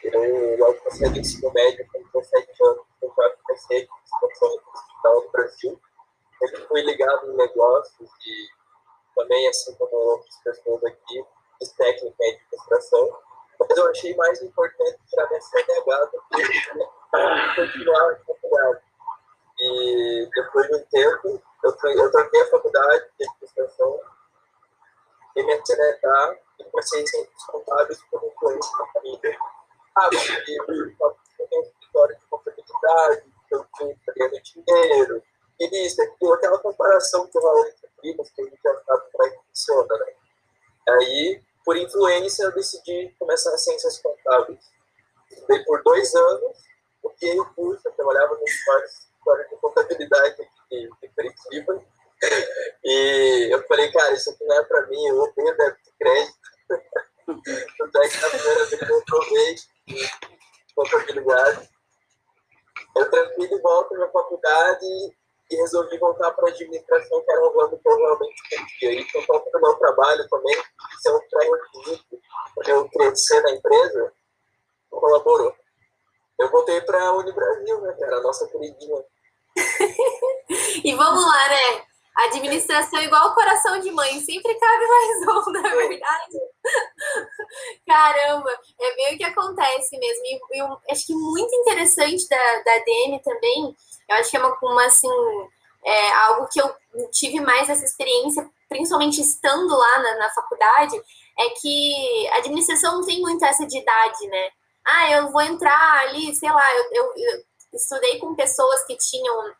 Eu, 0.02 0.58
logo 0.58 0.78
eu 1.00 1.10
do 1.10 1.18
ensino 1.18 1.50
médio, 1.52 1.86
com 1.90 2.20
17 2.20 2.64
anos, 2.64 2.82
já 3.02 3.30
comecei 3.42 3.78
a 3.78 4.04
expansão 4.04 4.50
digital 4.50 5.24
no 5.24 5.30
Brasil. 5.30 5.80
Sempre 6.38 6.66
fui 6.66 6.82
ligado 6.82 7.30
em 7.30 7.36
negócios 7.36 8.10
e 8.26 8.48
também, 9.16 9.48
assim 9.48 9.74
como 9.76 9.96
outras 9.96 10.36
pessoas 10.44 10.84
aqui, 10.84 11.24
fiz 11.58 11.72
técnica 11.72 12.16
em 12.20 12.34
administração. 12.34 13.18
Mas 13.58 13.78
eu 13.78 13.88
achei 13.88 14.14
mais 14.16 14.42
importante 14.42 14.98
tirar 15.08 15.26
minha 15.28 15.40
CNH 15.40 16.04
do 16.04 16.22
que 16.36 17.56
continuar 17.56 18.12
a 18.12 18.16
faculdade. 18.26 18.82
E 19.58 20.28
depois 20.34 20.66
de 20.68 20.74
um 20.74 20.84
tempo, 20.86 21.42
eu, 21.62 21.72
troquei 22.10 22.42
a 22.42 22.50
faculdade 22.50 23.06
de 23.18 23.26
administração 23.26 24.00
e 25.36 25.42
me 25.42 25.62
CNH 25.64 26.43
comecei 26.62 27.02
a 27.02 27.06
ser 27.06 27.30
contábeis 27.48 28.00
por 28.10 28.22
influência 28.24 28.78
da 28.78 28.86
família. 28.86 29.38
Ah, 29.96 30.08
porque 30.10 30.52
eu 30.52 31.46
tenho 31.48 31.62
escritório 31.62 32.16
de 32.16 32.26
contabilidade, 32.26 33.24
eu 33.50 33.66
tinha 33.76 33.96
ganhando 34.06 34.40
dinheiro, 34.42 35.22
e 35.60 35.86
isso, 35.86 36.02
aquilo, 36.02 36.32
aquela 36.34 36.58
comparação 36.58 37.26
que 37.26 37.38
eu 37.38 37.66
entre 37.66 37.88
primas, 37.98 38.30
que 38.30 38.42
a 38.42 38.44
gente 38.44 38.60
já 38.62 38.74
sabe 38.84 39.02
como 39.12 39.24
é 39.24 39.30
que 39.30 39.38
funciona, 39.48 39.98
né? 39.98 40.12
Aí, 40.88 41.42
por 41.64 41.76
influência, 41.76 42.44
eu 42.44 42.52
decidi 42.52 43.14
começar 43.18 43.54
as 43.54 43.64
ciências 43.64 43.98
contábeis. 43.98 44.58
Estudei 45.30 45.64
por 45.64 45.82
dois 45.82 46.14
anos, 46.14 46.58
porque 47.00 47.40
o 47.40 47.44
curso, 47.54 47.88
eu 47.88 47.92
trabalhava 47.92 48.34
no 48.34 48.44
espaço 48.44 49.04
história 49.24 49.48
de 49.48 49.56
contabilidade 49.56 50.42
aqui 50.42 50.90
de 51.00 51.08
Curitiba. 51.08 51.82
E 52.84 53.54
eu 53.54 53.66
falei, 53.66 53.90
cara, 53.92 54.12
isso 54.12 54.30
aqui 54.30 54.44
não 54.44 54.56
é 54.56 54.64
para 54.64 54.86
mim, 54.86 55.06
eu 55.06 55.18
odeio 55.20 55.56
débito 55.56 55.84
de 55.84 55.92
crédito. 55.98 56.38
Tanto 57.78 58.02
é 58.02 58.08
que 58.08 58.20
na 58.20 58.28
primeira 58.28 58.64
vez 58.66 58.78
que 58.78 58.92
eu 58.92 59.04
provei 59.04 59.56
contabilidade, 60.74 61.68
eu 62.96 63.10
tranquei 63.10 63.48
de 63.48 63.60
volta 63.60 63.98
na 63.98 64.08
faculdade 64.10 64.84
e 65.50 65.56
resolvi 65.56 65.98
voltar 65.98 66.30
para 66.32 66.48
administração, 66.48 67.22
que 67.22 67.30
era 67.30 67.46
um 67.46 67.58
ramo 67.58 67.78
que 67.78 67.88
eu 67.88 67.96
realmente 67.96 68.42
curtia. 68.48 68.92
E 68.92 69.04
por 69.12 69.26
conta 69.26 69.50
do 69.50 69.60
meu 69.60 69.74
trabalho 69.74 70.28
também, 70.28 70.56
ser 71.00 71.10
um 71.12 71.20
pré-requisito 71.30 72.20
para 72.54 72.70
eu 72.70 72.88
crescer 72.88 73.40
na 73.42 73.52
empresa, 73.52 74.12
colaborou. 74.90 75.54
Eu 76.38 76.50
voltei 76.50 76.80
para 76.80 77.02
a 77.02 77.12
Unibrasil, 77.12 77.80
né, 77.80 77.96
cara, 77.98 78.16
a 78.16 78.22
nossa 78.22 78.48
queridinha 78.48 79.04
e 80.84 80.94
vamos 80.96 81.24
lá, 81.24 81.48
né? 81.48 81.86
Administração 82.16 83.00
igual 83.02 83.34
coração 83.34 83.80
de 83.80 83.90
mãe, 83.90 84.20
sempre 84.20 84.54
cabe 84.54 84.86
mais 84.86 85.22
um, 85.22 85.52
não 85.52 85.66
é 85.66 85.76
verdade? 85.88 86.38
Caramba, 87.86 88.50
é 88.80 88.94
bem 88.94 89.14
o 89.14 89.18
que 89.18 89.24
acontece 89.24 89.98
mesmo. 89.98 90.24
E 90.24 90.40
eu 90.58 90.66
acho 90.90 91.06
que 91.06 91.14
muito 91.14 91.54
interessante 91.56 92.28
da, 92.28 92.36
da 92.36 92.78
DM 92.84 93.20
também, 93.22 93.76
eu 94.08 94.16
acho 94.16 94.30
que 94.30 94.36
é 94.36 94.40
uma, 94.40 94.56
uma 94.62 94.86
assim, 94.86 95.08
é, 95.84 96.12
algo 96.12 96.48
que 96.48 96.60
eu 96.60 96.72
tive 97.10 97.40
mais 97.40 97.68
essa 97.68 97.84
experiência, 97.84 98.48
principalmente 98.68 99.20
estando 99.20 99.76
lá 99.76 99.98
na, 99.98 100.16
na 100.18 100.30
faculdade, 100.30 100.96
é 101.38 101.50
que 101.50 102.28
a 102.32 102.38
administração 102.38 103.00
não 103.00 103.06
tem 103.06 103.20
muito 103.20 103.44
essa 103.44 103.66
de 103.66 103.78
idade, 103.78 104.26
né? 104.28 104.50
Ah, 104.86 105.10
eu 105.10 105.32
vou 105.32 105.40
entrar 105.40 106.00
ali, 106.00 106.34
sei 106.36 106.50
lá, 106.50 106.74
eu, 106.74 106.84
eu, 106.92 107.04
eu 107.16 107.44
estudei 107.74 108.18
com 108.18 108.34
pessoas 108.34 108.84
que 108.86 108.96
tinham. 108.96 109.52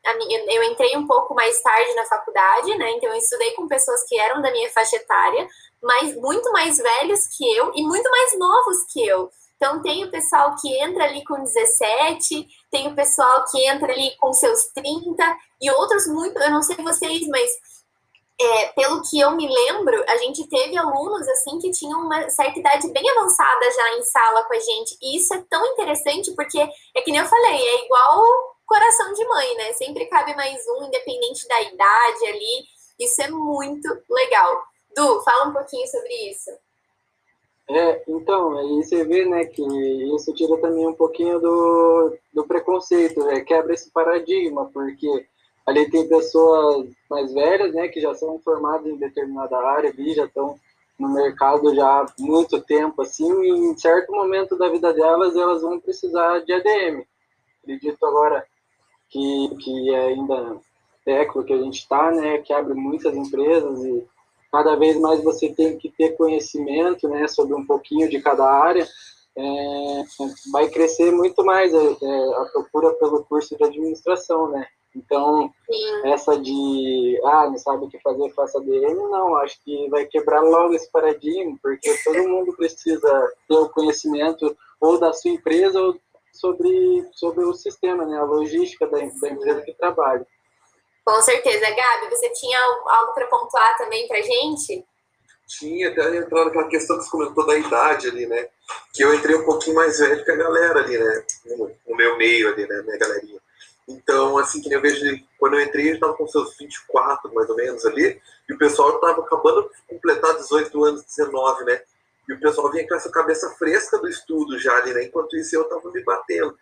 Eu 0.49 0.63
entrei 0.65 0.97
um 0.97 1.07
pouco 1.07 1.35
mais 1.35 1.61
tarde 1.63 1.95
na 1.95 2.05
faculdade, 2.05 2.77
né? 2.77 2.91
Então 2.93 3.11
eu 3.11 3.17
estudei 3.17 3.53
com 3.53 3.67
pessoas 3.67 4.03
que 4.09 4.19
eram 4.19 4.41
da 4.41 4.51
minha 4.51 4.71
faixa 4.71 4.97
etária, 4.97 5.49
mas 5.83 6.15
muito 6.17 6.51
mais 6.53 6.77
velhos 6.77 7.21
que 7.37 7.45
eu 7.57 7.73
e 7.75 7.83
muito 7.83 8.11
mais 8.11 8.39
novos 8.39 8.85
que 8.93 9.07
eu. 9.07 9.31
Então 9.57 9.81
tem 9.83 10.05
o 10.05 10.11
pessoal 10.11 10.55
que 10.61 10.69
entra 10.79 11.05
ali 11.05 11.25
com 11.25 11.43
17, 11.43 12.47
tem 12.71 12.89
o 12.89 12.95
pessoal 12.95 13.45
que 13.51 13.67
entra 13.67 13.93
ali 13.93 14.17
com 14.19 14.33
seus 14.33 14.65
30 14.75 15.39
e 15.63 15.71
outros 15.71 16.07
muito, 16.09 16.39
eu 16.39 16.51
não 16.51 16.63
sei 16.63 16.77
vocês, 16.77 17.27
mas 17.29 17.51
é, 18.41 18.67
pelo 18.73 19.03
que 19.03 19.21
eu 19.21 19.31
me 19.33 19.47
lembro, 19.47 20.05
a 20.09 20.17
gente 20.17 20.49
teve 20.49 20.77
alunos 20.77 21.27
assim 21.29 21.59
que 21.59 21.71
tinham 21.71 22.01
uma 22.01 22.29
certa 22.29 22.59
idade 22.59 22.89
bem 22.89 23.09
avançada 23.11 23.71
já 23.71 23.97
em 23.97 24.03
sala 24.03 24.43
com 24.45 24.55
a 24.55 24.59
gente. 24.59 24.97
E 25.01 25.17
isso 25.17 25.33
é 25.35 25.45
tão 25.49 25.65
interessante 25.67 26.33
porque 26.35 26.59
é 26.59 27.01
que 27.01 27.13
nem 27.13 27.21
eu 27.21 27.27
falei, 27.27 27.57
é 27.57 27.85
igual 27.85 28.25
coração 28.67 29.13
de 29.13 29.25
mãe, 29.27 29.57
né? 29.57 29.73
Sempre 29.75 30.07
cabe 30.07 30.35
mais 30.35 30.61
um, 30.67 30.85
independente 30.85 31.47
da 31.47 31.63
idade 31.63 32.27
ali. 32.27 32.65
Isso 32.99 33.23
é 33.23 33.31
muito 33.31 33.89
legal. 34.11 34.63
Du, 34.97 35.23
fala 35.23 35.49
um 35.49 35.53
pouquinho 35.53 35.87
sobre 35.87 36.13
isso. 36.31 36.51
É, 37.69 38.03
então, 38.09 38.59
aí 38.59 38.83
você 38.83 39.05
vê, 39.05 39.25
né, 39.25 39.47
que 39.47 39.63
isso 40.15 40.35
tira 40.35 40.59
também 40.61 40.87
um 40.87 40.93
pouquinho 40.93 41.41
do, 41.41 42.15
do 42.33 42.45
preconceito, 42.47 43.25
né? 43.25 43.41
quebra 43.41 43.73
esse 43.73 43.91
paradigma, 43.91 44.71
porque 44.73 45.27
Ali 45.67 45.91
tem 45.91 46.09
pessoas 46.09 46.89
mais 47.11 47.33
velhas, 47.33 47.73
né, 47.75 47.89
que 47.89 48.01
já 48.01 48.15
são 48.15 48.39
formadas 48.39 48.87
em 48.87 48.97
determinada 48.97 49.57
área, 49.57 49.91
ali, 49.91 50.15
já 50.15 50.25
estão 50.25 50.59
no 50.99 51.09
mercado 51.13 51.75
já 51.75 51.87
há 51.87 52.07
muito 52.19 52.61
tempo, 52.61 53.03
assim, 53.03 53.31
e 53.43 53.51
em 53.51 53.77
certo 53.77 54.13
momento 54.13 54.57
da 54.57 54.69
vida 54.69 54.93
delas, 54.93 55.35
elas 55.35 55.63
vão 55.63 55.81
precisar 55.81 56.41
de 56.41 56.53
ADM. 56.53 57.05
Acredito 57.63 58.05
agora 58.05 58.47
que, 59.09 59.57
que 59.61 59.91
é 59.95 60.07
ainda 60.09 60.61
século 61.05 61.45
que 61.45 61.53
a 61.53 61.59
gente 61.59 61.81
está, 61.81 62.11
né, 62.11 62.39
que 62.39 62.53
abre 62.53 62.75
muitas 62.75 63.15
empresas 63.15 63.85
e 63.85 64.05
cada 64.51 64.77
vez 64.77 64.99
mais 64.99 65.23
você 65.23 65.53
tem 65.53 65.77
que 65.77 65.91
ter 65.91 66.17
conhecimento, 66.17 67.09
né, 67.09 67.27
sobre 67.29 67.55
um 67.55 67.67
pouquinho 67.67 68.09
de 68.09 68.21
cada 68.21 68.45
área, 68.45 68.87
é, 69.37 70.05
vai 70.53 70.69
crescer 70.69 71.11
muito 71.11 71.45
mais 71.45 71.75
a, 71.75 71.79
é, 71.79 71.97
é, 72.03 72.35
a 72.37 72.45
procura 72.53 72.95
pelo 72.95 73.25
curso 73.25 73.57
de 73.57 73.65
administração, 73.65 74.49
né? 74.49 74.67
Então, 74.97 75.53
Sim. 75.69 76.13
essa 76.13 76.39
de, 76.39 77.21
ah, 77.25 77.51
não 77.51 77.59
sabe 77.59 77.85
o 77.85 77.89
que 77.89 77.99
fazer, 78.01 78.31
faça 78.31 78.61
DM, 78.61 78.95
não, 78.95 79.35
acho 79.37 79.59
que 79.65 79.89
vai 79.91 80.07
quebrar 80.07 80.41
logo 80.41 80.75
esse 80.75 80.89
paradigma, 80.91 81.59
porque 81.61 81.93
todo 82.05 82.29
mundo 82.29 82.55
precisa 82.57 83.33
ter 83.49 83.57
o 83.57 83.69
conhecimento 83.71 84.57
ou 84.81 84.99
da 84.99 85.13
sua 85.13 85.33
empresa 85.33 85.81
ou 85.81 85.99
sobre, 86.33 87.09
sobre 87.13 87.45
o 87.45 87.55
sistema, 87.55 88.07
né, 88.07 88.19
a 88.19 88.25
logística 88.25 88.87
da, 88.87 88.99
da 88.99 89.31
empresa 89.31 89.63
que 89.63 89.75
trabalha. 89.75 90.25
Com 91.05 91.21
certeza. 91.21 91.67
Gabi, 91.67 92.09
você 92.09 92.31
tinha 92.31 92.59
algo 92.87 93.13
para 93.13 93.27
pontuar 93.27 93.77
também 93.77 94.07
para 94.09 94.23
gente? 94.23 94.85
Tinha, 95.47 95.91
até 95.91 96.17
entrar 96.17 96.45
naquela 96.45 96.69
questão 96.69 96.99
que 96.99 97.05
você 97.05 97.11
comentou 97.11 97.47
da 97.47 97.57
idade 97.57 98.09
ali, 98.09 98.27
né? 98.27 98.49
Que 98.93 99.05
eu 99.05 99.15
entrei 99.15 99.37
um 99.37 99.45
pouquinho 99.45 99.77
mais 99.77 99.99
velho 99.99 100.25
que 100.25 100.31
a 100.31 100.37
galera 100.37 100.81
ali, 100.81 100.99
né? 100.99 101.25
No, 101.47 101.71
no 101.89 101.97
meu 101.97 102.17
meio 102.17 102.53
ali, 102.53 102.67
né? 102.67 102.83
Minha 102.83 102.99
galerinha. 102.99 103.41
Então, 103.87 104.39
assim, 104.39 104.61
que 104.61 104.69
nem 104.69 104.77
eu 104.77 104.83
vejo, 104.83 105.21
quando 105.39 105.55
eu 105.55 105.61
entrei, 105.61 105.87
ele 105.87 105.95
estava 105.97 106.15
com 106.15 106.27
seus 106.27 106.57
24, 106.57 107.33
mais 107.35 107.49
ou 107.51 107.57
menos, 107.57 107.85
ali, 107.85 108.21
e 108.49 108.53
o 108.53 108.59
pessoal 108.59 108.95
estava 108.95 109.21
acabando 109.21 109.63
de 109.69 109.95
completar 109.95 110.35
18 110.37 110.85
anos, 110.85 111.05
19, 111.05 111.65
né? 111.65 111.83
E 112.29 112.33
o 112.33 112.41
pessoal 112.41 112.71
vinha 112.71 112.89
com 112.89 112.95
essa 112.95 113.11
cabeça 113.11 113.51
fresca 113.59 113.99
do 113.99 114.09
estudo 114.09 114.59
já 114.59 114.75
ali, 114.79 114.95
né? 114.95 115.05
Enquanto 115.05 115.37
isso, 115.37 115.55
eu 115.55 115.63
estava 115.63 115.91
me 115.91 116.03
batendo. 116.03 116.57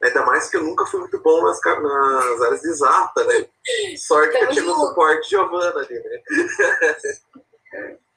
Ainda 0.00 0.24
mais 0.24 0.48
que 0.48 0.56
eu 0.56 0.62
nunca 0.62 0.86
fui 0.86 1.00
muito 1.00 1.18
bom 1.18 1.42
nas, 1.42 1.60
nas 1.60 2.42
áreas 2.42 2.60
de 2.60 2.68
exata, 2.68 3.24
né? 3.24 3.46
Sorte 3.96 4.38
que 4.38 4.44
eu 4.44 4.48
tinha 4.50 4.64
no 4.64 4.74
suporte 4.76 5.28
Giovana 5.28 5.80
ali, 5.80 5.94
né? 5.98 6.22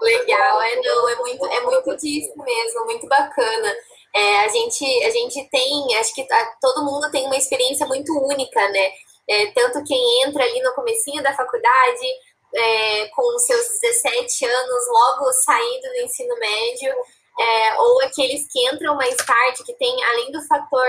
Legal, 0.00 0.62
é 0.62 0.76
não, 0.76 1.08
é 1.08 1.16
muito, 1.16 1.46
é 1.46 1.60
muito 1.60 1.96
disso 1.96 2.32
mesmo, 2.36 2.84
muito 2.84 3.06
bacana. 3.06 3.74
É, 4.14 4.40
a, 4.40 4.48
gente, 4.48 4.84
a 5.04 5.10
gente 5.10 5.48
tem, 5.50 5.96
acho 5.96 6.14
que 6.14 6.26
a, 6.32 6.46
todo 6.60 6.84
mundo 6.84 7.10
tem 7.10 7.26
uma 7.26 7.36
experiência 7.36 7.86
muito 7.86 8.12
única, 8.12 8.68
né? 8.68 8.90
É, 9.28 9.46
tanto 9.52 9.84
quem 9.84 10.22
entra 10.22 10.42
ali 10.42 10.60
no 10.62 10.72
comecinho 10.72 11.22
da 11.22 11.34
faculdade, 11.34 12.06
é, 12.54 13.08
com 13.08 13.38
seus 13.38 13.66
17 13.80 14.46
anos, 14.46 14.88
logo 14.88 15.32
saindo 15.32 15.88
do 15.88 16.04
ensino 16.04 16.34
médio, 16.38 16.94
é, 17.38 17.80
ou 17.80 18.02
aqueles 18.02 18.50
que 18.50 18.66
entram 18.68 18.96
mais 18.96 19.16
tarde, 19.16 19.64
que 19.64 19.74
tem, 19.74 20.04
além 20.04 20.32
do 20.32 20.42
fator 20.46 20.86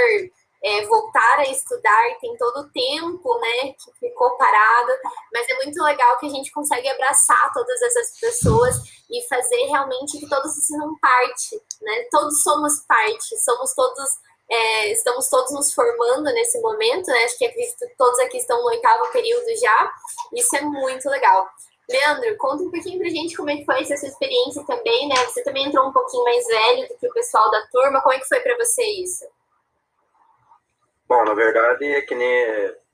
é, 0.64 0.86
voltar 0.86 1.40
a 1.40 1.50
estudar, 1.50 2.18
tem 2.20 2.36
todo 2.38 2.62
o 2.62 2.70
tempo, 2.70 3.40
né, 3.40 3.74
que 3.74 3.92
ficou 4.00 4.38
parado, 4.38 4.92
mas 5.34 5.48
é 5.48 5.56
muito 5.56 5.82
legal 5.82 6.18
que 6.18 6.26
a 6.26 6.30
gente 6.30 6.52
consegue 6.52 6.88
abraçar 6.90 7.52
todas 7.54 7.82
essas 7.82 8.20
pessoas 8.20 8.76
e 9.10 9.26
fazer 9.28 9.66
realmente 9.68 10.20
que 10.20 10.28
todos 10.28 10.54
se 10.54 10.62
sintam 10.62 10.98
parte, 11.00 11.62
né, 11.82 12.06
todos 12.12 12.44
somos 12.44 12.80
parte, 12.88 13.38
somos 13.38 13.74
todos, 13.74 14.10
é, 14.50 14.92
estamos 14.92 15.30
todos 15.30 15.52
nos 15.52 15.74
formando 15.74 16.26
nesse 16.26 16.60
momento, 16.60 17.08
né, 17.08 17.24
acho 17.24 17.38
que 17.38 17.46
acredito 17.46 17.86
todos 17.98 18.20
aqui 18.20 18.38
estão 18.38 18.60
no 18.60 18.68
oitavo 18.68 19.12
período 19.12 19.48
já, 19.56 19.92
isso 20.34 20.56
é 20.58 20.62
muito 20.62 21.10
legal. 21.10 21.48
Leandro, 21.90 22.38
conta 22.38 22.64
um 22.64 22.70
pouquinho 22.70 23.00
pra 23.00 23.10
gente 23.10 23.36
como 23.36 23.50
é 23.50 23.56
que 23.56 23.66
foi 23.66 23.82
essa 23.82 23.98
sua 23.98 24.10
experiência 24.10 24.64
também, 24.66 25.08
né, 25.08 25.16
você 25.26 25.42
também 25.42 25.68
entrou 25.68 25.88
um 25.88 25.94
pouquinho 25.94 26.24
mais 26.26 26.46
velho 26.46 26.88
do 26.90 26.98
que 26.98 27.08
o 27.08 27.14
pessoal 27.14 27.50
da 27.50 27.66
turma, 27.68 28.02
como 28.02 28.14
é 28.14 28.20
que 28.20 28.28
foi 28.28 28.42
para 28.42 28.58
você 28.58 28.84
isso? 28.84 29.26
Bom, 31.10 31.26
na 31.26 31.34
verdade, 31.34 31.86
é 31.86 32.02
que 32.04 32.14
nem 32.14 32.46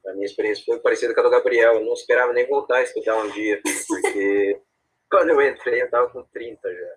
a 0.08 0.14
minha 0.14 0.26
experiência 0.26 0.64
foi 0.66 0.80
parecida 0.80 1.14
com 1.14 1.20
a 1.20 1.24
do 1.24 1.30
Gabriel. 1.30 1.74
Eu 1.74 1.86
não 1.86 1.94
esperava 1.94 2.32
nem 2.32 2.48
voltar 2.48 2.78
a 2.78 2.84
estudar 2.84 3.18
um 3.18 3.30
dia, 3.32 3.62
porque 3.88 4.58
quando 5.12 5.32
eu 5.32 5.42
entrei 5.42 5.82
eu 5.82 5.86
estava 5.86 6.10
com 6.10 6.24
30 6.24 6.74
já. 6.74 6.96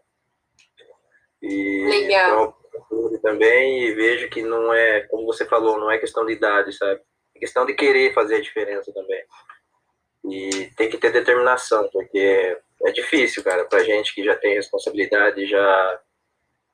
E 1.43 1.87
Legal. 1.89 2.57
Então, 2.73 3.21
também 3.21 3.83
e 3.83 3.95
vejo 3.95 4.31
que 4.31 4.43
não 4.43 4.73
é, 4.73 5.01
como 5.09 5.27
você 5.27 5.45
falou, 5.45 5.79
não 5.79 5.91
é 5.91 5.99
questão 5.99 6.25
de 6.25 6.35
idade, 6.35 6.73
sabe? 6.73 7.01
É 7.35 7.41
questão 7.41 7.67
de 7.67 7.75
querer 7.75 8.15
fazer 8.15 8.37
a 8.37 8.41
diferença 8.41 8.93
também. 8.93 9.25
E 10.25 10.71
tem 10.77 10.89
que 10.89 10.99
ter 10.99 11.11
determinação, 11.11 11.89
porque 11.93 12.57
é 12.85 12.93
difícil, 12.93 13.43
cara, 13.43 13.65
pra 13.65 13.83
gente 13.83 14.15
que 14.15 14.23
já 14.23 14.37
tem 14.37 14.55
responsabilidade, 14.55 15.47
já, 15.47 16.01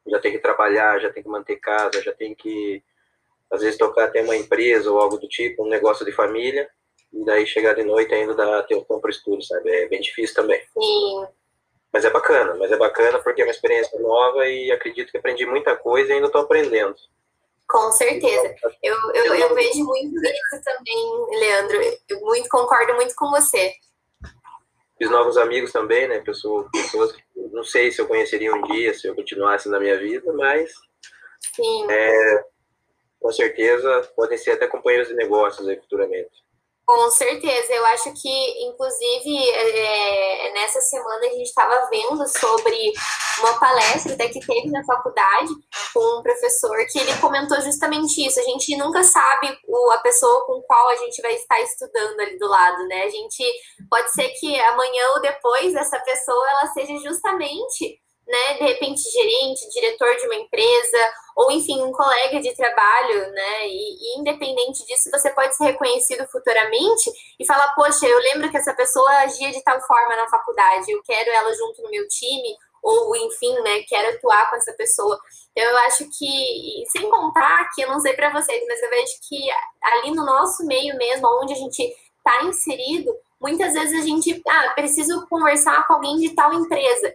já 0.08 0.18
tem 0.20 0.32
que 0.32 0.38
trabalhar, 0.38 1.00
já 1.00 1.10
tem 1.10 1.22
que 1.22 1.28
manter 1.28 1.56
casa, 1.56 2.02
já 2.02 2.12
tem 2.12 2.34
que 2.34 2.82
às 3.50 3.62
vezes 3.62 3.78
tocar 3.78 4.04
até 4.04 4.22
uma 4.22 4.36
empresa 4.36 4.90
ou 4.90 5.00
algo 5.00 5.18
do 5.18 5.28
tipo, 5.28 5.64
um 5.64 5.68
negócio 5.68 6.04
de 6.04 6.12
família, 6.12 6.68
e 7.12 7.24
daí 7.24 7.46
chegar 7.46 7.74
de 7.74 7.84
noite 7.84 8.12
ainda 8.12 8.34
dá 8.34 8.62
ter 8.64 8.74
um 8.74 8.84
tempo 8.84 9.08
estudo, 9.08 9.42
sabe? 9.44 9.70
É 9.70 9.88
bem 9.88 10.00
difícil 10.00 10.34
também. 10.34 10.60
Sim. 10.72 11.26
Mas 11.92 12.04
é 12.04 12.10
bacana, 12.10 12.54
mas 12.56 12.72
é 12.72 12.76
bacana 12.76 13.20
porque 13.20 13.40
é 13.40 13.44
uma 13.44 13.52
experiência 13.52 13.98
nova 14.00 14.48
e 14.48 14.72
acredito 14.72 15.12
que 15.12 15.18
aprendi 15.18 15.46
muita 15.46 15.76
coisa 15.76 16.10
e 16.10 16.14
ainda 16.14 16.26
estou 16.26 16.40
aprendendo. 16.40 16.96
Com 17.68 17.92
certeza. 17.92 18.54
Eu, 18.82 18.96
eu, 19.14 19.34
eu 19.34 19.54
vejo 19.54 19.84
muito 19.84 20.16
isso 20.16 20.62
também, 20.64 21.38
Leandro. 21.38 21.80
Eu 22.08 22.20
muito, 22.20 22.48
concordo 22.48 22.94
muito 22.94 23.14
com 23.14 23.30
você. 23.30 23.72
Fiz 24.98 25.10
novos 25.10 25.36
amigos 25.36 25.72
também, 25.72 26.08
né? 26.08 26.20
Pessoas, 26.20 26.66
pessoas 26.72 27.12
que 27.12 27.22
não 27.52 27.62
sei 27.62 27.92
se 27.92 28.00
eu 28.00 28.08
conheceria 28.08 28.52
um 28.52 28.62
dia, 28.62 28.92
se 28.92 29.06
eu 29.06 29.14
continuasse 29.14 29.68
na 29.68 29.78
minha 29.78 29.98
vida, 29.98 30.32
mas 30.32 30.72
Sim. 31.54 31.86
É, 31.90 32.44
com 33.24 33.32
certeza 33.32 34.12
podem 34.14 34.36
ser 34.36 34.50
até 34.50 34.66
companheiros 34.66 35.08
de 35.08 35.14
negócios 35.14 35.66
aí 35.66 35.80
futuramente. 35.80 36.44
Com 36.86 37.10
certeza, 37.10 37.72
eu 37.72 37.86
acho 37.86 38.12
que, 38.12 38.64
inclusive, 38.66 39.50
é, 39.50 40.52
nessa 40.52 40.78
semana 40.82 41.24
a 41.24 41.30
gente 41.30 41.44
estava 41.44 41.88
vendo 41.88 42.28
sobre 42.28 42.92
uma 43.40 43.58
palestra 43.58 44.12
até 44.12 44.28
que 44.28 44.38
teve 44.40 44.70
na 44.70 44.84
faculdade 44.84 45.48
com 45.94 46.18
um 46.18 46.22
professor 46.22 46.76
que 46.92 46.98
ele 46.98 47.16
comentou 47.16 47.58
justamente 47.62 48.26
isso. 48.26 48.38
A 48.38 48.42
gente 48.42 48.76
nunca 48.76 49.02
sabe 49.02 49.58
o, 49.66 49.90
a 49.92 49.98
pessoa 50.00 50.44
com 50.44 50.60
qual 50.60 50.90
a 50.90 50.96
gente 50.96 51.22
vai 51.22 51.32
estar 51.32 51.58
estudando 51.62 52.20
ali 52.20 52.38
do 52.38 52.46
lado, 52.46 52.86
né? 52.88 53.04
A 53.04 53.10
gente 53.10 53.42
pode 53.88 54.12
ser 54.12 54.28
que 54.38 54.60
amanhã 54.60 55.12
ou 55.14 55.22
depois 55.22 55.74
essa 55.74 55.98
pessoa 56.00 56.50
ela 56.50 56.66
seja 56.74 56.94
justamente 56.98 58.03
né, 58.26 58.54
de 58.54 58.64
repente 58.64 59.02
gerente, 59.10 59.68
diretor 59.70 60.16
de 60.16 60.26
uma 60.26 60.36
empresa, 60.36 60.98
ou 61.36 61.50
enfim, 61.50 61.82
um 61.82 61.92
colega 61.92 62.40
de 62.40 62.54
trabalho, 62.54 63.30
né, 63.32 63.66
e, 63.68 64.16
e, 64.16 64.20
independente 64.20 64.84
disso, 64.86 65.10
você 65.10 65.30
pode 65.30 65.56
ser 65.56 65.64
reconhecido 65.64 66.26
futuramente 66.28 67.10
e 67.38 67.46
falar, 67.46 67.74
poxa, 67.74 68.06
eu 68.06 68.18
lembro 68.18 68.50
que 68.50 68.56
essa 68.56 68.72
pessoa 68.74 69.10
agia 69.18 69.50
de 69.50 69.62
tal 69.62 69.80
forma 69.82 70.16
na 70.16 70.28
faculdade, 70.28 70.90
eu 70.90 71.02
quero 71.02 71.30
ela 71.30 71.54
junto 71.54 71.82
no 71.82 71.90
meu 71.90 72.06
time, 72.08 72.56
ou 72.82 73.16
enfim, 73.16 73.54
né, 73.62 73.82
quero 73.88 74.16
atuar 74.16 74.50
com 74.50 74.56
essa 74.56 74.72
pessoa. 74.74 75.18
Então, 75.52 75.64
eu 75.64 75.78
acho 75.78 76.04
que, 76.18 76.84
sem 76.90 77.08
contar 77.08 77.70
que, 77.74 77.82
eu 77.82 77.88
não 77.88 78.00
sei 78.00 78.12
para 78.12 78.30
vocês, 78.30 78.62
mas 78.66 78.82
eu 78.82 78.90
vejo 78.90 79.12
que 79.28 79.38
ali 79.82 80.10
no 80.10 80.24
nosso 80.24 80.66
meio 80.66 80.96
mesmo, 80.96 81.26
onde 81.42 81.54
a 81.54 81.56
gente 81.56 81.82
está 82.18 82.44
inserido, 82.44 83.14
muitas 83.40 83.72
vezes 83.72 84.02
a 84.02 84.06
gente, 84.06 84.42
ah, 84.46 84.72
preciso 84.74 85.26
conversar 85.28 85.86
com 85.86 85.94
alguém 85.94 86.16
de 86.16 86.34
tal 86.34 86.52
empresa. 86.52 87.14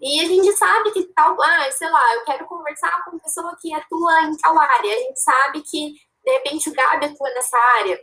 E 0.00 0.20
a 0.20 0.24
gente 0.26 0.52
sabe 0.56 0.92
que 0.92 1.02
tal, 1.14 1.36
ah, 1.42 1.70
sei 1.72 1.90
lá, 1.90 2.14
eu 2.14 2.24
quero 2.24 2.46
conversar 2.46 3.04
com 3.04 3.12
uma 3.12 3.20
pessoa 3.20 3.56
que 3.60 3.72
atua 3.74 4.22
em 4.22 4.36
tal 4.36 4.58
área. 4.58 4.94
A 4.94 4.98
gente 4.98 5.20
sabe 5.20 5.60
que, 5.62 5.94
de 6.24 6.32
repente, 6.32 6.70
o 6.70 6.74
Gabi 6.74 7.06
atua 7.06 7.30
nessa 7.30 7.58
área, 7.78 8.00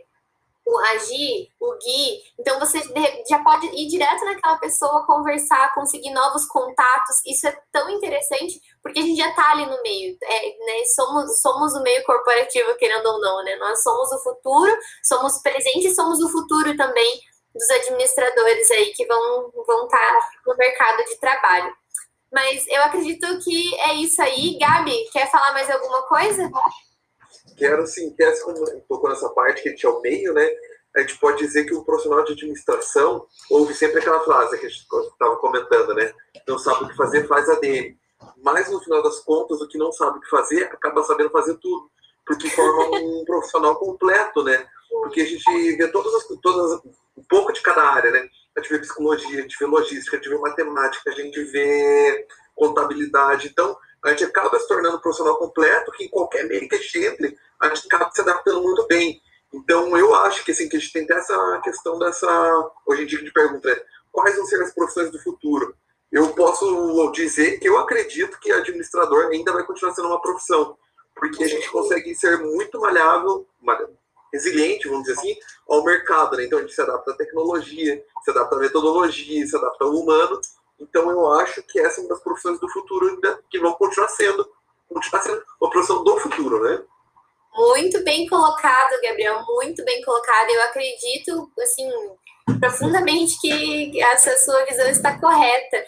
o 0.66 0.78
Agi, 0.78 1.48
o 1.60 1.72
Gui. 1.78 2.22
Então, 2.38 2.58
você 2.58 2.82
já 3.28 3.38
pode 3.42 3.66
ir 3.68 3.86
direto 3.88 4.24
naquela 4.24 4.58
pessoa, 4.58 5.06
conversar, 5.06 5.72
conseguir 5.74 6.10
novos 6.10 6.44
contatos. 6.46 7.22
Isso 7.24 7.46
é 7.46 7.56
tão 7.72 7.88
interessante, 7.88 8.60
porque 8.82 8.98
a 8.98 9.02
gente 9.02 9.16
já 9.16 9.30
está 9.30 9.52
ali 9.52 9.64
no 9.64 9.80
meio. 9.82 10.18
É, 10.22 10.66
né? 10.66 10.84
somos, 10.94 11.40
somos 11.40 11.74
o 11.74 11.82
meio 11.82 12.04
corporativo, 12.04 12.76
querendo 12.76 13.06
ou 13.06 13.20
não, 13.20 13.42
né? 13.44 13.56
Nós 13.56 13.82
somos 13.82 14.12
o 14.12 14.22
futuro, 14.22 14.76
somos 15.02 15.40
presente 15.40 15.86
e 15.86 15.94
somos 15.94 16.20
o 16.20 16.28
futuro 16.28 16.76
também 16.76 17.22
dos 17.56 17.70
administradores 17.70 18.70
aí 18.70 18.92
que 18.92 19.06
vão 19.06 19.48
estar 19.48 19.64
vão 19.66 19.88
tá 19.88 20.20
no 20.46 20.56
mercado 20.56 21.04
de 21.04 21.16
trabalho. 21.18 21.72
Mas 22.32 22.66
eu 22.68 22.82
acredito 22.82 23.26
que 23.42 23.80
é 23.80 23.94
isso 23.94 24.20
aí. 24.20 24.58
Gabi, 24.58 25.08
quer 25.12 25.30
falar 25.30 25.52
mais 25.52 25.70
alguma 25.70 26.02
coisa? 26.02 26.50
Quero 27.56 27.86
sim, 27.86 28.14
quer 28.14 28.34
tocou 28.88 29.08
nessa 29.08 29.28
parte 29.30 29.62
que 29.62 29.68
a 29.68 29.72
gente 29.72 29.86
é 29.86 29.88
o 29.88 30.00
meio, 30.00 30.34
né? 30.34 30.48
A 30.96 31.00
gente 31.00 31.18
pode 31.18 31.38
dizer 31.38 31.64
que 31.64 31.74
o 31.74 31.84
profissional 31.84 32.24
de 32.24 32.32
administração 32.32 33.26
ouve 33.50 33.74
sempre 33.74 34.00
aquela 34.00 34.20
frase 34.20 34.58
que 34.58 34.66
a 34.66 34.68
gente 34.68 34.82
estava 34.82 35.36
comentando, 35.36 35.94
né? 35.94 36.12
Não 36.48 36.58
sabe 36.58 36.84
o 36.84 36.88
que 36.88 36.96
fazer, 36.96 37.26
faz 37.26 37.48
a 37.48 37.54
dele. 37.56 37.98
Mas 38.42 38.70
no 38.70 38.80
final 38.80 39.02
das 39.02 39.20
contas, 39.20 39.60
o 39.60 39.68
que 39.68 39.78
não 39.78 39.92
sabe 39.92 40.18
o 40.18 40.20
que 40.20 40.28
fazer 40.28 40.64
acaba 40.64 41.02
sabendo 41.04 41.30
fazer 41.30 41.54
tudo, 41.58 41.90
porque 42.26 42.48
forma 42.48 42.96
um 42.98 43.24
profissional 43.26 43.76
completo, 43.76 44.42
né? 44.42 44.66
Porque 44.88 45.20
a 45.20 45.26
gente 45.26 45.76
vê 45.76 45.88
todas 45.88 46.14
as, 46.14 46.26
todas 46.42 46.80
um 47.16 47.24
pouco 47.24 47.52
de 47.52 47.62
cada 47.62 47.82
área, 47.82 48.10
né? 48.10 48.28
A 48.56 48.60
gente 48.60 48.72
vê 48.72 48.78
psicologia, 48.78 49.38
a 49.38 49.42
gente 49.42 49.56
vê 49.58 49.66
logística, 49.66 50.16
a 50.16 50.20
gente 50.20 50.28
vê 50.28 50.38
matemática, 50.38 51.10
a 51.10 51.14
gente 51.14 51.42
vê 51.44 52.26
contabilidade. 52.54 53.48
Então, 53.48 53.76
a 54.04 54.10
gente 54.10 54.24
acaba 54.24 54.58
se 54.58 54.68
tornando 54.68 54.96
um 54.96 55.00
profissional 55.00 55.38
completo 55.38 55.92
que 55.92 56.04
em 56.04 56.08
qualquer 56.08 56.44
meio 56.44 56.68
que 56.68 56.74
a 56.74 56.78
gente 56.78 56.98
entre, 57.04 57.38
a 57.60 57.74
gente 57.74 57.86
acaba 57.86 58.10
se 58.12 58.20
adaptando 58.20 58.62
muito 58.62 58.86
bem. 58.86 59.20
Então, 59.52 59.96
eu 59.96 60.14
acho 60.14 60.44
que, 60.44 60.52
assim, 60.52 60.68
que 60.68 60.76
a 60.76 60.80
gente 60.80 60.92
tem 60.92 61.06
essa 61.10 61.60
questão 61.62 61.98
dessa... 61.98 62.70
Hoje 62.86 63.02
em 63.02 63.06
dia, 63.06 63.18
gente 63.18 63.32
pergunta, 63.32 63.68
né, 63.68 63.80
quais 64.12 64.36
vão 64.36 64.46
ser 64.46 64.62
as 64.62 64.74
profissões 64.74 65.10
do 65.10 65.22
futuro? 65.22 65.74
Eu 66.10 66.28
posso 66.34 67.10
dizer 67.12 67.58
que 67.58 67.68
eu 67.68 67.78
acredito 67.78 68.38
que 68.40 68.52
administrador 68.52 69.26
ainda 69.26 69.52
vai 69.52 69.64
continuar 69.64 69.92
sendo 69.94 70.08
uma 70.08 70.20
profissão, 70.20 70.76
porque 71.14 71.44
a 71.44 71.48
gente 71.48 71.70
consegue 71.70 72.14
ser 72.14 72.38
muito 72.38 72.80
malhável, 72.80 73.46
resiliente, 74.32 74.88
vamos 74.88 75.04
dizer 75.04 75.18
assim, 75.18 75.36
ao 75.68 75.84
mercado. 75.84 76.36
Né? 76.36 76.44
Então 76.44 76.58
a 76.58 76.62
gente 76.62 76.74
se 76.74 76.80
adapta 76.80 77.12
à 77.12 77.16
tecnologia, 77.16 78.04
se 78.24 78.30
adapta 78.30 78.56
à 78.56 78.58
metodologia, 78.58 79.46
se 79.46 79.56
adapta 79.56 79.84
ao 79.84 79.90
humano. 79.90 80.40
Então 80.80 81.10
eu 81.10 81.32
acho 81.32 81.62
que 81.62 81.78
essa 81.80 82.00
é 82.00 82.04
uma 82.04 82.10
das 82.10 82.20
profissões 82.20 82.60
do 82.60 82.68
futuro 82.68 83.08
ainda, 83.08 83.40
que 83.50 83.58
vão 83.58 83.72
continuar 83.74 84.08
sendo, 84.08 84.48
continuar 84.88 85.22
sendo 85.22 85.42
uma 85.60 85.70
profissão 85.70 86.04
do 86.04 86.16
futuro, 86.18 86.62
né? 86.62 86.82
Muito 87.56 88.04
bem 88.04 88.28
colocado, 88.28 89.00
Gabriel, 89.02 89.42
muito 89.46 89.82
bem 89.82 90.02
colocado. 90.02 90.50
Eu 90.50 90.62
acredito, 90.62 91.50
assim, 91.58 91.90
profundamente 92.60 93.40
que 93.40 94.02
essa 94.02 94.36
sua 94.36 94.62
visão 94.66 94.86
está 94.88 95.18
correta. 95.18 95.84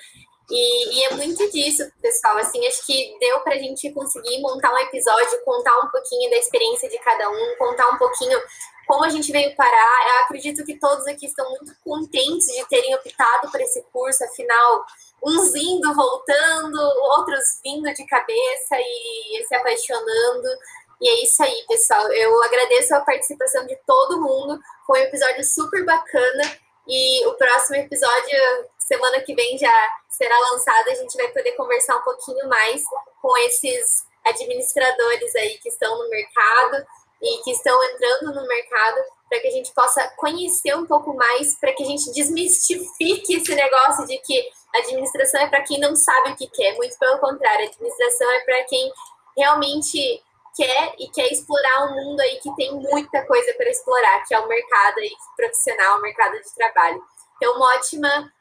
E, 0.51 0.95
e, 0.95 1.05
é 1.05 1.15
muito 1.15 1.51
disso, 1.51 1.91
pessoal. 2.01 2.39
Assim, 2.39 2.67
acho 2.67 2.85
que 2.87 3.17
deu 3.21 3.41
para 3.41 3.55
a 3.55 3.59
gente 3.59 3.91
conseguir 3.93 4.41
montar 4.41 4.73
um 4.73 4.79
episódio, 4.79 5.45
contar 5.45 5.77
um 5.79 5.89
pouquinho 5.89 6.31
da 6.31 6.37
experiência 6.37 6.89
de 6.89 6.99
cada 6.99 7.29
um, 7.29 7.57
contar 7.59 7.89
um 7.91 7.99
pouquinho 7.99 8.41
como 8.87 9.05
a 9.05 9.11
gente 9.11 9.31
veio 9.31 9.55
parar. 9.55 10.07
Eu 10.07 10.25
acredito 10.25 10.65
que 10.65 10.79
todos 10.79 11.07
aqui 11.07 11.27
estão 11.27 11.49
muito 11.51 11.73
contentes 11.85 12.49
de 12.49 12.67
terem 12.69 12.95
optado 12.95 13.51
por 13.51 13.61
esse 13.61 13.83
curso, 13.93 14.25
afinal, 14.25 14.87
uns 15.23 15.55
indo, 15.55 15.95
voltando, 15.95 16.81
outros 17.17 17.45
vindo 17.63 17.93
de 17.93 18.07
cabeça 18.07 18.77
e 18.79 19.45
se 19.47 19.55
apaixonando. 19.55 20.49
E 21.01 21.09
é 21.09 21.23
isso 21.23 21.43
aí, 21.43 21.65
pessoal. 21.69 22.11
Eu 22.11 22.43
agradeço 22.43 22.95
a 22.95 23.01
participação 23.01 23.67
de 23.67 23.77
todo 23.87 24.21
mundo. 24.21 24.59
Foi 24.87 25.01
um 25.01 25.05
episódio 25.05 25.45
super 25.45 25.85
bacana. 25.85 26.43
E 26.89 27.27
o 27.27 27.35
próximo 27.35 27.77
episódio, 27.77 28.39
semana 28.89 29.21
que 29.21 29.35
vem, 29.35 29.59
já 29.59 29.91
será 30.09 30.37
lançado. 30.51 30.89
A 30.89 30.95
gente 30.95 31.17
vai 31.17 31.29
poder 31.29 31.53
conversar 31.53 31.97
um 31.97 32.03
pouquinho 32.03 32.49
mais 32.49 32.83
com 33.21 33.37
esses 33.39 34.07
administradores 34.25 35.37
aí 35.37 35.59
que 35.59 35.69
estão 35.69 35.97
no 35.99 36.09
mercado 36.09 36.85
e 37.23 37.43
que 37.43 37.51
estão 37.51 37.79
entrando 37.85 38.35
no 38.35 38.47
mercado 38.47 39.01
para 39.29 39.41
que 39.41 39.49
a 39.49 39.51
gente 39.51 39.73
possa 39.75 40.09
conhecer 40.17 40.75
um 40.75 40.87
pouco 40.87 41.15
mais, 41.15 41.55
para 41.59 41.73
que 41.75 41.83
a 41.83 41.87
gente 41.87 42.11
desmistifique 42.13 43.37
esse 43.37 43.55
negócio 43.55 44.07
de 44.07 44.17
que 44.19 44.51
administração 44.75 45.43
é 45.43 45.49
para 45.49 45.63
quem 45.63 45.79
não 45.79 45.95
sabe 45.95 46.31
o 46.31 46.37
que 46.37 46.49
quer. 46.49 46.75
Muito 46.77 46.99
pelo 46.99 47.19
contrário, 47.19 47.67
administração 47.67 48.31
é 48.31 48.41
para 48.41 48.65
quem 48.65 48.91
realmente 49.37 50.23
quer 50.57 50.95
e 50.99 51.09
quer 51.11 51.31
explorar 51.31 51.85
um 51.85 51.95
mundo 51.95 52.21
aí 52.21 52.37
que 52.41 52.55
tem 52.57 52.73
muita 52.75 53.25
coisa 53.27 53.53
para 53.55 53.69
explorar, 53.69 54.25
que 54.27 54.35
é 54.35 54.41
o 54.41 54.49
mercado 54.49 54.99
aí 54.99 55.13
profissional, 55.37 55.99
o 55.99 56.03
mercado 56.03 56.33
de 56.41 56.55
trabalho. 56.55 57.03
Então, 57.37 57.55
uma 57.55 57.75
ótima, 57.77 58.33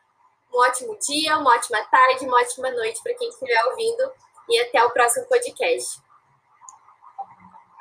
um 0.54 0.60
ótimo 0.60 0.98
dia, 1.00 1.38
uma 1.38 1.56
ótima 1.56 1.84
tarde, 1.86 2.26
uma 2.26 2.38
ótima 2.38 2.72
noite 2.72 3.02
para 3.04 3.14
quem 3.16 3.30
estiver 3.30 3.64
ouvindo 3.66 4.12
e 4.50 4.60
até 4.62 4.84
o 4.84 4.92
próximo 4.92 5.26
podcast. 5.28 6.02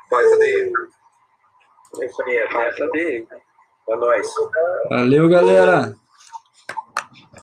Paz 0.09 0.33
a 0.33 0.35
Deus. 0.37 0.71
É 1.99 2.05
isso 2.05 2.23
aí, 2.23 2.37
Deus. 2.91 3.27
É 3.89 3.95
nóis. 3.95 4.33
Valeu, 4.89 5.29
galera. 5.29 5.95